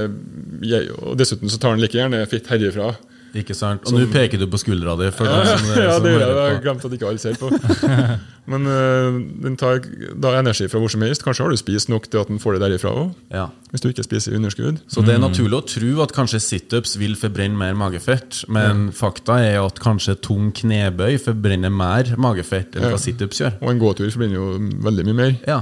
[0.66, 2.94] jeg, og dessuten så tar den like gjerne fitt herifra.
[3.38, 3.86] Ikke sant?
[3.86, 5.10] Og nå peker du på skuldra di.
[5.10, 6.38] Ja, som, ja, det gjør jeg.
[6.40, 7.52] Jeg glemt at ikke alle ser på.
[8.50, 9.80] Men uh, den tar
[10.18, 11.22] da energi fra hvor som helst.
[11.26, 13.12] Kanskje har du spist nok til at den får det derifra òg.
[13.34, 13.48] Ja.
[13.70, 14.80] Hvis du ikke spiser i underskudd.
[14.90, 19.38] Så det er naturlig å tro at kanskje situps vil forbrenne mer magefett, men fakta
[19.46, 22.96] er at kanskje tung knebøy forbrenner mer magefett enn Ja.
[22.96, 23.60] hva situps gjør.
[23.62, 24.48] Og en gåtur forbrenner jo
[24.90, 25.36] veldig mye mer.
[25.46, 25.62] Ja.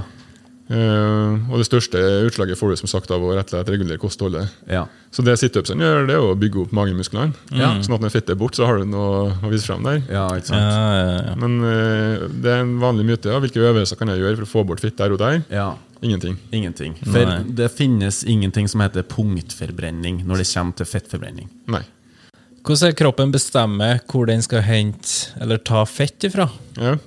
[0.68, 3.96] Eh, og det største utslaget får du som sagt av å rett og slett regulere
[4.02, 4.50] kostholdet.
[4.68, 4.82] Ja.
[5.10, 7.32] Så det situpsen gjør, det er å bygge opp magemusklene.
[7.56, 7.70] Ja.
[7.80, 10.02] Sånn at når fettet er borte, så har du noe å vise frem der.
[10.12, 10.60] ja, ikke sant?
[10.60, 11.36] ja, ja.
[11.40, 13.30] Men uh, det er en vanlig myte.
[13.32, 13.40] Ja.
[13.40, 15.38] Hvilke øvelser kan jeg gjøre for å få bort fitt der og der?
[15.48, 15.70] Ja.
[16.04, 16.36] Ingenting.
[16.54, 16.92] Ingenting.
[17.00, 17.38] For Nei.
[17.58, 21.48] det finnes ingenting som heter punktforbrenning når det kommer til fettforbrenning.
[21.72, 21.80] Nei.
[22.60, 26.50] Hvordan er kroppen bestemmer hvor den skal hente eller ta fett ifra?
[26.76, 26.98] Ja.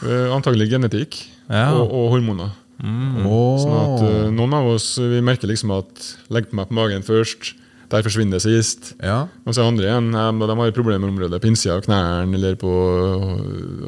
[0.00, 1.20] Uh, antagelig genetikk
[1.50, 1.68] Ja.
[1.76, 2.56] og, og hormoner.
[2.78, 7.02] Sånn at uh, Noen av oss vi merker liksom at legg på meg på magen
[7.02, 7.54] først,
[7.88, 8.92] der forsvinner det sist.
[9.00, 9.22] Ja.
[9.48, 12.58] Og så andre igjen eh, de har problemer med området på innsida av knærne eller
[12.60, 12.68] på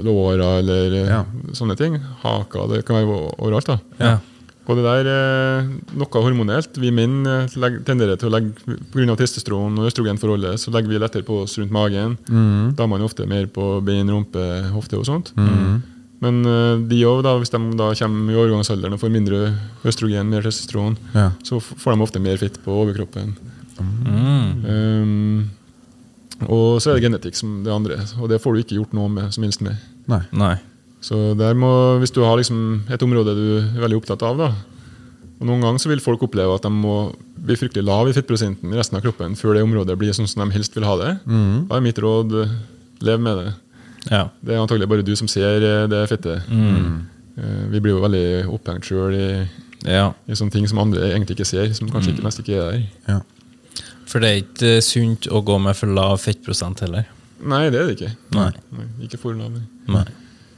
[0.07, 1.25] låra eller øh, Ja.
[1.53, 1.99] sånne ting.
[2.23, 3.67] Haka, det kan være overalt.
[3.67, 3.79] da.
[4.01, 4.19] Ja.
[4.71, 6.77] Og det der er noe hormonelt.
[6.79, 7.47] Vi menn eh,
[7.85, 9.17] tenderer til å legge pga.
[9.19, 12.17] testosteron og østrogenforholdet, så legger vi lettere på oss rundt magen.
[12.79, 15.33] Damene ofte mer på bein, rumpe, hofte og sånt.
[16.21, 19.39] Men eh, de òg, hvis de da kommer i overgangsalderen og får mindre
[19.89, 21.31] østrogen, mer testosteron, Ja.
[21.47, 23.33] så får de ofte mer fitt på overkroppen.
[23.81, 24.65] Mm.
[24.69, 25.51] Um,
[26.49, 29.09] og så er det genetikk som det andre, og det får du ikke gjort noe
[29.13, 29.81] med, som helst med.
[30.11, 30.21] Nei.
[30.37, 30.57] Nei.
[31.01, 34.51] Så der må, Hvis du har liksom et område du er veldig opptatt av, da,
[35.41, 38.69] og noen ganger så vil folk oppleve at de må bli fryktelig lav i fettprosenten
[38.69, 41.15] i resten av kroppen før det området blir sånn som de helst vil ha det.
[41.25, 42.35] Da er mitt råd
[43.01, 43.55] lev med det.
[44.09, 44.29] Ja.
[44.41, 46.47] Det er antagelig bare du som ser eh, det fettet.
[46.49, 47.09] Mm.
[47.73, 49.29] Vi blir jo veldig opphengt sjøl i,
[49.89, 50.11] ja.
[50.29, 52.83] i sånne ting som andre egentlig ikke ser, som kanskje ikke mest ikke er der.
[53.09, 53.21] Ja.
[54.11, 57.07] For det er ikke eh, sunt å gå med for lav fettprosent heller.
[57.41, 58.11] Nei, det er det ikke.
[58.37, 58.51] Nei.
[58.77, 59.55] Nei, ikke for lav.
[59.89, 60.09] nei.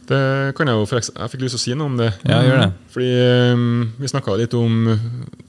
[0.09, 0.23] Det
[0.59, 2.09] kan Jeg jo for Jeg fikk lyst til å si noe om det.
[2.27, 2.71] Ja, gjør det.
[2.91, 3.11] Fordi
[3.55, 4.89] um, Vi snakka litt om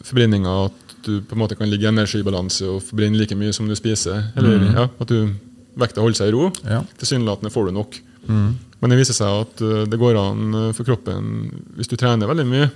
[0.05, 3.67] forbrenninga, at du på en måte kan ligge i energibalanse og forbrenne like mye som
[3.67, 4.29] du spiser.
[4.39, 5.33] Eller ja, at du,
[5.79, 6.49] vekta holder seg i ro.
[6.67, 6.81] Ja.
[7.01, 7.99] Tilsynelatende får du nok.
[8.27, 12.27] Men det viser seg at eh, det går an eh, for kroppen, hvis du trener
[12.29, 12.69] veldig mye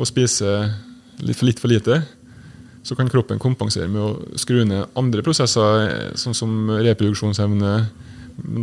[0.00, 0.68] og spiser
[1.22, 2.00] litt for, litt for lite,
[2.82, 7.74] så kan kroppen kompensere med å skru ned andre prosesser, eh, sånn som reproduksjonsevne,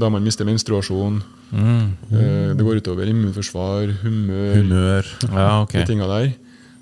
[0.01, 1.21] da man mister menstruasjon.
[1.53, 5.05] Eh, Det går utover immunforsvar, humør, Humør.
[5.29, 5.81] Ja, okay.
[5.83, 6.33] de tinga der.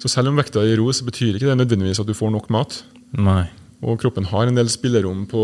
[0.01, 2.31] Så selv om vekta er i ro, så betyr ikke det nødvendigvis at du får
[2.33, 2.81] nok mat.
[3.13, 3.47] Nei.
[3.85, 5.43] Og kroppen har en del spillerom på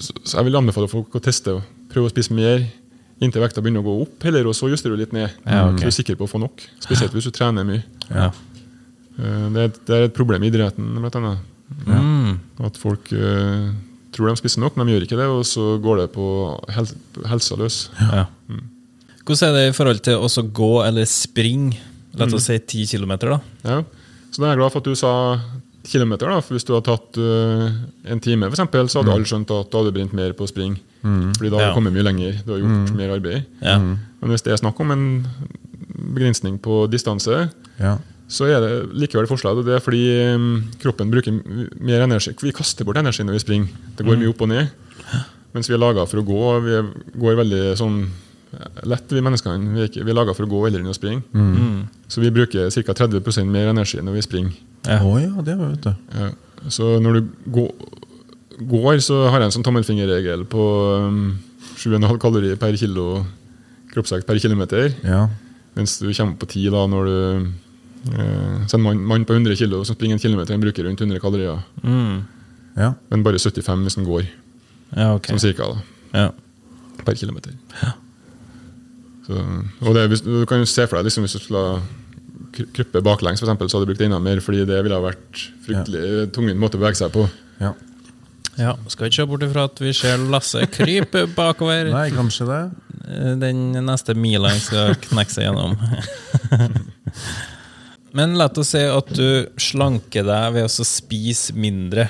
[0.00, 1.58] Så så jeg vil anbefale folk å teste.
[1.92, 2.62] Prøve å spise mer
[3.20, 5.28] inntil vekta begynner å gå opp, heller, og så justerer du litt ned.
[5.44, 5.76] Ja, okay.
[5.76, 6.62] Så du er sikker på å få nok.
[6.80, 7.82] Spesielt hvis du trener mye.
[8.08, 8.30] Ja.
[9.20, 11.38] Eh, Det er, et- det er et problem i idretten, blant annet.
[11.86, 12.00] Ja.
[12.66, 13.70] At folk uh,
[14.10, 16.24] tror de spiser nok, men de gjør ikke det, og så går det på
[16.74, 16.88] hel
[17.30, 17.90] helsa løs.
[18.00, 18.24] Ja.
[19.20, 21.76] Hvordan er det i forhold til å gå eller springe?
[22.18, 23.40] La oss si 10 km, da.
[23.62, 23.82] Ja.
[24.32, 25.12] Så da er jeg glad for at du sa
[25.84, 26.28] kilometer.
[26.28, 27.70] da, for Hvis du hadde tatt uh,
[28.12, 30.50] en time, for eksempel, så hadde alle skjønt at du hadde brent mer på å
[30.50, 30.78] springe.
[31.02, 31.72] Fordi da hadde Ja.
[31.72, 32.42] du kommet mye lenger.
[32.44, 33.44] Du har gjort mer arbeid.
[33.64, 33.78] Ja.
[33.78, 35.04] Men hvis det er snakk om en
[36.14, 37.98] begrensning på distanse, Ja.
[38.28, 39.56] så er det likevel forslag.
[39.58, 41.32] og Det er fordi um, kroppen bruker
[41.80, 42.34] mer energi.
[42.42, 43.68] Vi kaster bort energi når vi springer.
[43.96, 44.68] Det går mye opp og ned.
[45.54, 46.36] Mens vi er laga for å gå.
[46.56, 47.96] og Vi går veldig sånn
[48.54, 49.74] eh, lett, vi menneskene.
[49.74, 51.22] Vi er, ikke, vi er laga for å gå heller enn å springe.
[52.08, 52.92] Så vi bruker ca.
[52.94, 54.52] 30% mer energi når vi springer.
[54.86, 55.00] Ja.
[55.04, 55.92] Oh, ja, det vet du.
[56.16, 56.30] Ja.
[56.72, 57.70] Så når du går,
[58.70, 60.64] går, så har jeg en sånn tommelfingerregel på
[61.08, 61.38] um,
[61.80, 63.24] 7,5 kalorier per kilo
[63.92, 64.92] kroppsvekt per kilometer.
[65.04, 65.26] Ja.
[65.76, 67.16] Mens du kommer på 10 da når du
[68.10, 71.00] eh, Så en mann, mann på 100 kilo som springer en kilometer, han bruker rundt
[71.00, 71.60] 100 kalorier.
[71.82, 72.20] Mm.
[72.76, 72.92] ja.
[73.10, 74.28] Men bare 75 hvis han går,
[74.96, 75.30] ja, okay.
[75.34, 76.30] Som cirka, da, Ja.
[77.06, 77.52] per kilometer.
[79.26, 79.36] Så,
[79.86, 81.99] og det, hvis, du kan jo se for deg liksom, hvis du skulle kry-
[82.52, 85.44] kryppe baklengs, for eksempel, så hadde jeg brukt enda mer, fordi det ville ha vært
[85.66, 87.24] fryktelig tungvint måte å bevege seg på.
[87.62, 87.72] ja.
[88.58, 88.74] ja.
[88.90, 91.92] Skal ikke se bort ifra at vi ser Lasse krype bakover.
[91.94, 92.60] Nei, kanskje det.
[93.06, 95.78] Eh, Den neste mila han skal knekke seg gjennom.
[98.16, 102.08] Men la oss si at du slanker deg ved å spise mindre.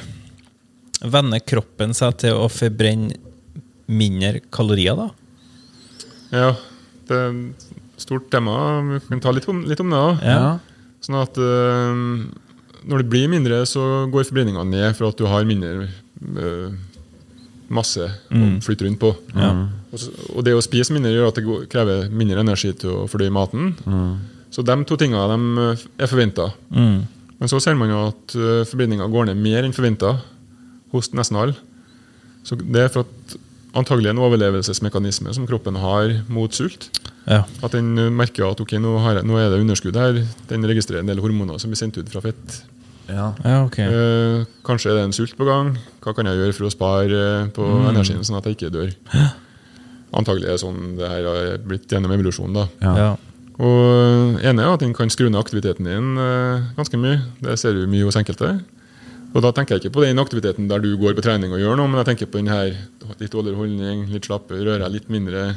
[1.01, 3.17] Venner kroppen seg til å forbrenne
[3.91, 5.09] mindre kalorier, da?
[6.31, 6.51] Ja,
[7.11, 7.70] det et
[8.03, 8.55] stort tema.
[8.97, 10.01] Vi kan ta litt om, litt om det.
[10.01, 10.23] òg.
[10.25, 10.53] Ja.
[11.05, 11.97] Sånn at uh,
[12.89, 16.73] når det blir mindre, så går forbrenninga ned for at du har mindre uh,
[17.71, 19.13] masse å flytte rundt på.
[19.91, 23.07] Og, og det å spise mindre gjør at det går, krever mindre energi til å
[23.11, 23.73] fordøye maten.
[24.51, 26.51] Så de to tinga de eh, er forventa.
[26.75, 27.05] Mm.
[27.41, 30.17] Men så ser man jo at uh, forbrenninga går ned mer enn forventa
[30.91, 31.55] hos nesten alle.
[32.43, 33.39] Så det er for at
[33.79, 36.89] antagelig en overlevelsesmekanisme som kroppen har mot sult.
[37.29, 37.45] Ja.
[37.63, 40.23] At den eh, merker at ok, nå, har jeg, nå er det underskudd her.
[40.51, 42.61] Den registrerer en del hormoner som blir sendt ut fra fett.
[43.11, 43.31] Ja.
[43.45, 43.79] ja, ok.
[43.83, 45.75] Eh, kanskje er det en sult på gang.
[46.05, 47.23] Hva kan jeg gjøre for å spare
[47.57, 48.93] på på energien, sånn at jeg ikke dør?
[50.17, 52.57] Antagelig er det sånn det her har blitt gjennom evolusjonen.
[52.57, 52.69] da.
[52.83, 52.95] Ja.
[52.99, 53.11] Ja.
[53.61, 53.81] Og
[54.41, 57.19] eh, ene er at den kan skru ned aktiviteten din eh, ganske mye.
[57.45, 58.55] Det ser du mye hos enkelte.
[59.31, 61.77] Og da tenker jeg ikke på den aktiviteten der du går på trening og gjør
[61.79, 62.73] noe, men jeg tenker på den her
[63.21, 65.53] litt dårligere holdning, litt slappe, rører litt mindre.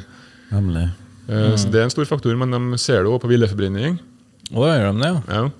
[0.52, 0.84] Nemlig.
[1.28, 3.98] Eh, Så det er en stor faktor, men de ser det òg på villeforbrenning.
[4.52, 5.20] Oh, gjør de det, ja?
[5.42, 5.50] Ja.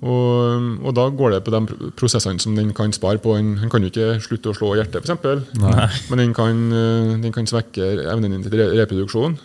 [0.00, 3.34] Og, og da går det på de prosessene som den kan spare på.
[3.36, 7.32] Den, han kan jo ikke slutte å slå hjertet, f.eks., men den kan, eh, den
[7.36, 9.36] kan svekke evnen din til reproduksjon.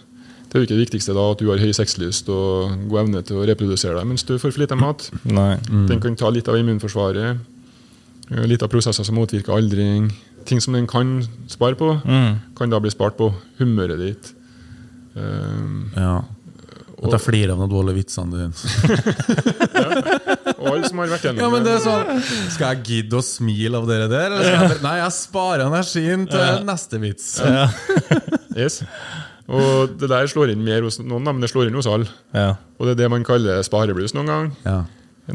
[0.45, 3.23] Det er jo ikke det viktigste da at du har høy sexlyst og god evne
[3.27, 5.09] til å reprodusere deg mens du får for lite mat.
[5.27, 5.57] Nei.
[5.89, 7.41] Den kan ta litt av immunforsvaret,
[8.31, 10.13] eh, litt av prosesser som motvirker aldring.
[10.47, 12.39] Ting som den kan spare på, Mm.
[12.55, 14.31] kan da bli spart på humøret ditt.
[15.15, 16.21] Um, Ja.
[17.05, 18.55] At jeg flirer av de dårlige vitsene dine.
[20.55, 22.21] og alle som har vært gjennom Ja, men det er sånn
[22.53, 24.29] Skal jeg gidde å smile av dere der?
[24.31, 27.25] Eller skal jeg, bare- nei, jeg sparer energien til neste vits.
[28.55, 28.79] Yes.
[29.51, 32.07] Og det der slår inn mer hos noen, men det slår inn hos alle.
[32.33, 32.53] Ja.
[32.79, 34.47] Og det er det man kaller sparebluss noen gang.
[34.65, 34.79] Ja.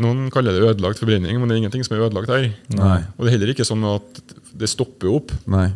[0.01, 2.49] Noen kaller det ødelagt forbrenning, men det er ingenting som er ødelagt her.
[2.75, 2.99] Nei.
[3.19, 4.11] Og det er heller ikke sånn at
[4.59, 5.29] det stopper opp.
[5.51, 5.69] Nei.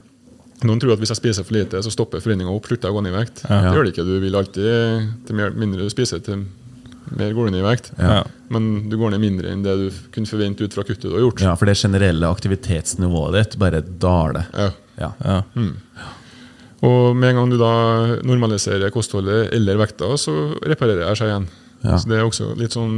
[0.64, 2.98] Noen tror at hvis jeg spiser for lite, så stopper foreninga opp, slutter jeg å
[2.98, 3.44] gå ned i vekt.
[3.44, 3.60] Ja.
[3.60, 4.06] Det gjør det ikke.
[4.08, 6.46] Du vil alltid, til mer, mindre du spiser, til
[7.14, 7.90] mer går du ned i vekt.
[8.00, 8.22] Ja.
[8.54, 11.24] Men du går ned mindre enn det du kunne forvente ut fra kuttet du har
[11.26, 11.44] gjort.
[11.44, 14.48] Ja, for det generelle aktivitetsnivået ditt bare daler.
[14.56, 14.70] Ja.
[15.00, 15.10] Ja.
[15.26, 15.40] Ja.
[16.84, 17.74] Og med en gang du da
[18.26, 20.32] normaliserer kostholdet eller vekta, så
[20.64, 21.46] reparerer jeg seg igjen.
[21.84, 21.98] Ja.
[22.00, 22.94] Så Det er også litt sånn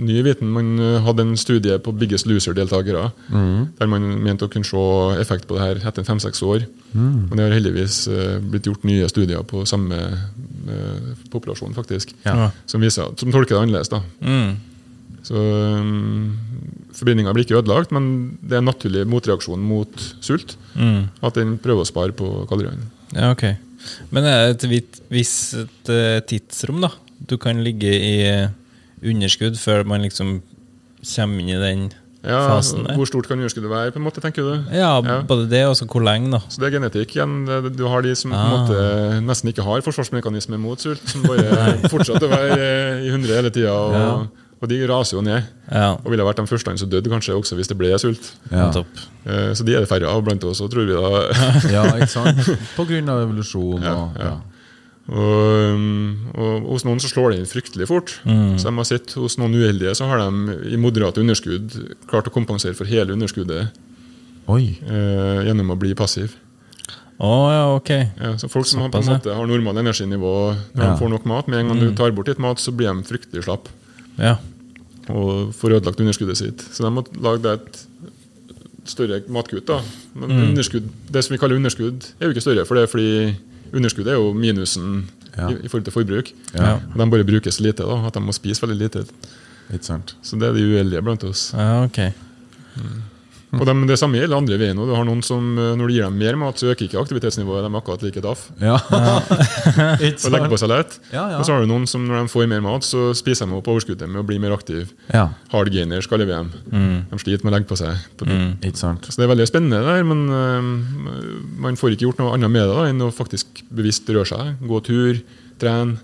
[0.00, 0.48] ny viten.
[0.54, 4.80] Man eh, hadde en studie på Biggest Loser-deltakere, der man mente å kunne se
[5.20, 6.64] effekt på det her etter fem-seks år.
[6.94, 12.48] Men det har heldigvis eh, blitt gjort nye studier på samme eh, populasjon, faktisk, Ja.
[12.66, 13.92] som, viser, som tolker det annerledes.
[13.92, 14.00] da.
[14.24, 14.56] Mm.
[15.20, 16.30] Så um,
[16.96, 20.56] Forbrenninga blir ikke ødelagt, men det er en naturlig motreaksjon mot sult.
[20.80, 21.10] Mm.
[21.20, 22.88] At den prøver å spare på kaloriene.
[23.12, 23.44] Ja, ok.
[24.16, 25.84] Men er det et visst
[26.30, 26.90] tidsrom, da?
[27.28, 28.48] Du kan ligge i eh,
[29.02, 30.40] underskudd før man liksom
[31.14, 31.90] kommer inn i den
[32.22, 32.96] Ja, fasen der?
[32.98, 34.64] Hvor stort kan underskuddet være, på en måte, tenker du?
[34.76, 35.22] Ja, Ja.
[35.24, 36.40] både det og hvor lenge, da.
[36.52, 37.46] Så det er genetikk igjen.
[37.76, 38.66] Du har de som på en Ah.
[38.66, 43.34] måte nesten ikke har forsvarsmekanisme mot sult, som bare fortsetter å være eh, i hundre
[43.40, 43.72] hele tida.
[43.72, 44.26] Og, Ja.
[44.60, 45.42] og de raser jo ned.
[45.72, 48.32] Ja, Og ville vært de første som døde, kanskje også hvis det ble sult.
[48.52, 48.70] Ja.
[48.70, 48.86] topp.
[49.24, 51.72] Eh, Så de er det færre av blant oss, òg, tror vi da.
[51.72, 52.36] ja, ikke sant?
[52.76, 54.36] På grunn av evolusjon Ja, og ja.
[55.08, 58.12] Og, um, og hos noen så slår det inn fryktelig fort.
[58.60, 61.72] Så de har sett Hos noen uheldige så har de i moderate underskudd
[62.06, 63.70] klart å kompensere for hele underskuddet
[64.50, 66.36] eh, gjennom å bli passiv.
[67.20, 67.90] Oh, ja, ok.
[67.90, 70.30] Ja, så Folk som har, på en måte har normal energinivå
[70.74, 70.92] når Ja.
[70.94, 73.02] de får nok mat, med en gang du tar bort litt mat, så blir de
[73.04, 73.68] fryktelig slapp
[74.18, 74.36] Ja.
[75.08, 76.58] og får ødelagt underskuddet sitt.
[76.72, 77.86] Så de må lage et
[78.86, 79.66] større matkutt.
[79.66, 79.82] da.
[80.14, 80.54] Men Mm.
[80.56, 83.36] det som vi kaller underskudd, er jo ikke større, for det er fordi
[83.72, 85.08] underskuddet er jo minusen
[85.38, 85.48] Ja.
[85.48, 86.30] i, i forhold til forbruk.
[86.54, 86.72] Ja.
[86.74, 89.04] Og de bare brukes lite, da, at de må spise veldig lite.
[90.22, 91.52] Så det er de uheldige blant oss.
[91.54, 92.00] ja, ok.
[93.50, 94.78] Og de, det samme gjelder andre veien.
[94.78, 97.64] Du har noen som, eh, Når du gir dem mer mat, så øker ikke aktivitetsnivået.
[97.66, 98.44] De er akkurat like daff.
[98.62, 98.76] Ja.
[98.78, 100.98] Og legger på seg lett.
[101.10, 101.38] Ja, ja.
[101.40, 103.70] Og så har du noen som når de får mer mat, så spiser de opp
[103.72, 104.94] overskuddet med å bli mer aktiv.
[105.10, 106.52] Ja, Hard gainer skal leve dem.
[107.10, 108.06] De sliter med å legge på seg.
[108.20, 109.10] På ikke sant.
[109.10, 110.70] Så det er veldig spennende der, men uh,
[111.66, 114.54] man får ikke gjort noe annet med det da, enn å faktisk bevisst røre seg.
[114.62, 115.20] Gå tur,
[115.60, 115.98] trene,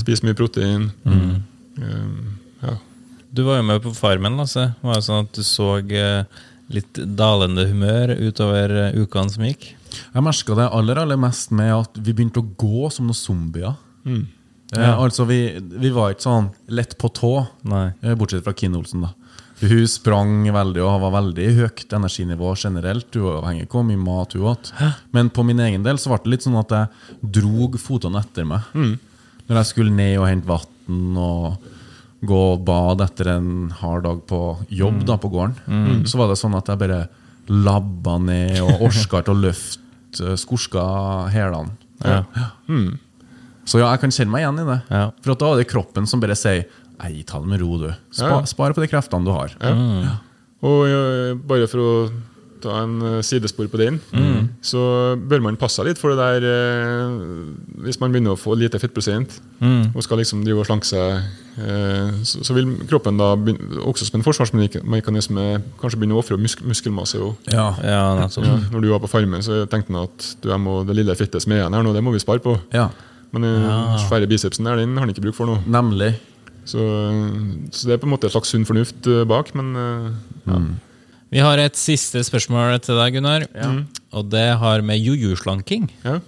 [0.00, 0.90] spise mye protein.
[1.04, 2.78] Um, ja.
[3.36, 4.70] Du var jo med på Farmen, Lasse.
[4.80, 9.68] Var det sånn at du så eh, litt dalende humør utover eh, ukene som gikk?
[10.14, 13.76] Jeg merka det aller aller mest med at vi begynte å gå som noen zombier.
[14.06, 14.24] Eh,
[14.74, 14.96] Ja.
[14.98, 17.92] altså vi, vi var ikke sånn lett på tå, Nei.
[18.02, 19.04] eh, bortsett fra Kine Olsen.
[19.06, 19.12] da
[19.62, 24.42] Hun sprang veldig og var veldig høyt energinivå generelt, uavhengig av hvor mye mat hun
[24.50, 24.72] åt.
[25.14, 28.44] Men på min egen del så ble det litt sånn at jeg drog fotene etter
[28.44, 28.66] meg.
[29.46, 31.56] Når jeg skulle ned og hente vann og
[32.24, 34.38] gå og bade etter en hard dag på
[34.72, 37.02] jobb da på gården, så var det sånn at jeg bare
[37.48, 40.86] labba ned og orska ikke å løfte eh, skorska
[41.34, 41.76] hælene.
[42.02, 42.22] Ja.
[43.66, 44.78] Så ja, jeg kan kjenne meg igjen i det.
[44.94, 45.04] Ja.
[45.24, 47.90] For da er det kroppen som bare sier Nei, ta det med ro, du.
[48.08, 48.44] Spar, Ja.
[48.48, 49.52] Spar på de kreftene du har.
[50.64, 51.90] Og bare for å
[52.66, 53.98] ta en øh, sidespor på den,
[54.64, 54.80] så
[55.16, 59.38] bør man passe litt for det der øh, Hvis man begynner å få lite fettprosent
[59.94, 61.26] og skal liksom drive og slanke seg,
[61.62, 63.32] øh, så, vil kroppen da
[63.86, 65.46] også som en forsvarsmekanisme
[65.80, 67.18] kanskje begynne å ofre musk muskelmasse.
[67.18, 67.34] jo.
[67.52, 67.70] Ja.
[67.82, 68.04] Ja.
[68.26, 71.42] Ja, når du var på farmen, så tenkte han at du, må, det lille fettet
[71.42, 72.58] som er igjen her nå, det må vi spare på.
[72.74, 72.90] ja.
[73.34, 75.56] Men den svære bicepsen der, den har han ikke bruk for nå.
[75.68, 76.14] Nemlig.
[76.64, 76.80] Så,
[77.74, 80.54] så det er på en måte et slags sunn fornuft bak, men ja.
[80.54, 80.60] ja.
[81.34, 83.46] Vi har et siste spørsmål til deg, Gunnar.
[84.16, 85.88] Og det har med jojo-slanking.
[86.06, 86.20] Ja.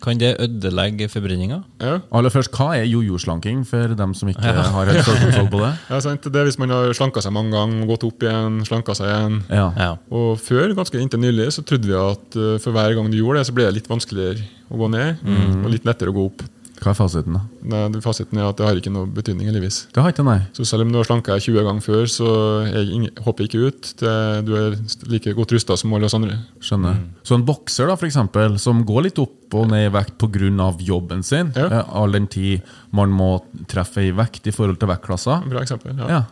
[0.00, 1.58] Kan det ødelegge forbrenninga?
[1.80, 1.98] Ja.
[2.16, 5.72] Aller først, hva er jojo-slanking, for dem som ikke har helt kontroll på det?
[5.92, 6.24] Ja, sant?
[6.24, 9.36] Det er hvis man har slanka seg mange ganger, gått opp igjen, slanka seg igjen.
[9.52, 9.66] Ja.
[9.76, 9.90] Ja.
[10.08, 13.42] Og før, ganske inntil nylig, så trodde vi at uh, for hver gang du gjorde
[13.42, 15.20] det, så ble det litt vanskeligere å gå ned,
[15.60, 16.46] og litt lettere å gå opp.
[16.80, 17.40] Hva er fasiten, da?
[17.62, 19.86] Nei, det- fasiten er at det har ikke noe betydning, heldigvis.
[19.92, 20.38] Det har ikke nei.
[20.56, 22.28] Så selv om du har slanka deg 20 ganger før, så
[22.72, 23.90] jeg hopper ikke ut.
[24.00, 24.76] Det, du er
[25.12, 26.38] like godt rusta som alle oss andre.
[26.60, 26.96] Skjønner.
[27.22, 30.70] Så en bokser da, for eksempel, som går litt opp og ned i vekt pga.
[30.80, 31.66] jobben sin, Ja.
[31.66, 32.62] eh, all den tid
[32.92, 35.96] man må treffe i vekt i forhold til vektklasser Bra eksempel.
[35.98, 36.08] Ja.
[36.08, 36.24] ja.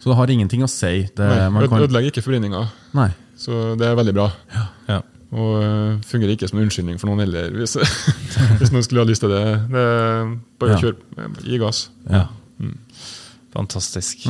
[0.00, 1.08] Så det har ingenting å si.
[1.16, 2.68] Det, Nei, kan, Ødelegger ikke forbrenninga,
[3.36, 4.30] så det er veldig bra.
[4.54, 4.66] Ja.
[4.88, 5.00] Ja.
[5.34, 7.74] Og uh, fungerer ikke som en unnskyldning for noen heller, hvis,
[8.60, 9.44] hvis noen skulle ha lyst til det.
[9.74, 9.86] det
[10.62, 10.80] bare Ja.
[10.84, 10.96] kjør,
[11.42, 11.88] gi gass.
[12.10, 12.26] Ja.
[13.54, 14.26] Fantastisk.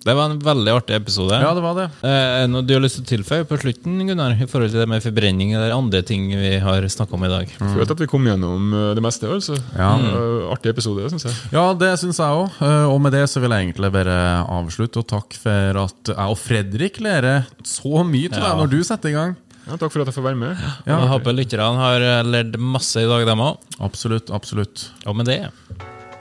[0.00, 1.36] Det var en veldig artig episode.
[1.42, 1.84] Ja, det var det.
[2.08, 4.32] Eh, noe du har lyst til å tilføye på slutten, Gunnar?
[4.40, 7.52] I forhold til det med forbrenning eller andre ting vi har snakka om i dag?
[7.60, 9.28] Følte at vi kom gjennom øh, det meste.
[9.28, 9.58] altså.
[9.76, 9.90] Ja.
[10.00, 10.48] Mm.
[10.54, 11.36] Artig episode, syns jeg.
[11.52, 12.56] Ja, det syns jeg òg.
[12.94, 14.16] Og med det så vil jeg egentlig bare
[14.48, 15.04] avslutte.
[15.04, 18.48] Og takk for at jeg og Fredrik lærer så mye til Ja.
[18.54, 19.36] deg når du setter i gang.
[19.66, 20.62] Ja, takk for at jeg får være med.
[20.86, 20.96] Ja.
[20.96, 23.60] Jeg håper lytterne har eh, lært masse i dag, dem òg.
[23.84, 24.88] Absolutt, absolutt.
[25.06, 25.42] Og med det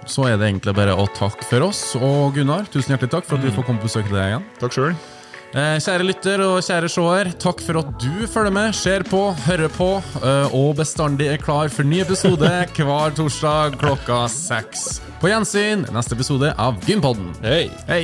[0.10, 1.84] Så er det egentlig bare å takke for oss.
[2.00, 4.46] Og Gunnar, tusen hjertelig takk for at du får komme på besøk til deg igjen.
[4.62, 4.94] Takk sjøl.
[5.50, 9.72] Eh, kjære lytter og kjære seer, takk for at du følger med, ser på, hører
[9.74, 9.88] på
[10.22, 15.00] eh, og bestandig er klar for ny episode hver torsdag klokka seks.
[15.24, 17.34] På gjensyn neste episode av Gympodden.
[17.42, 17.66] Hei!
[17.90, 18.04] Hei!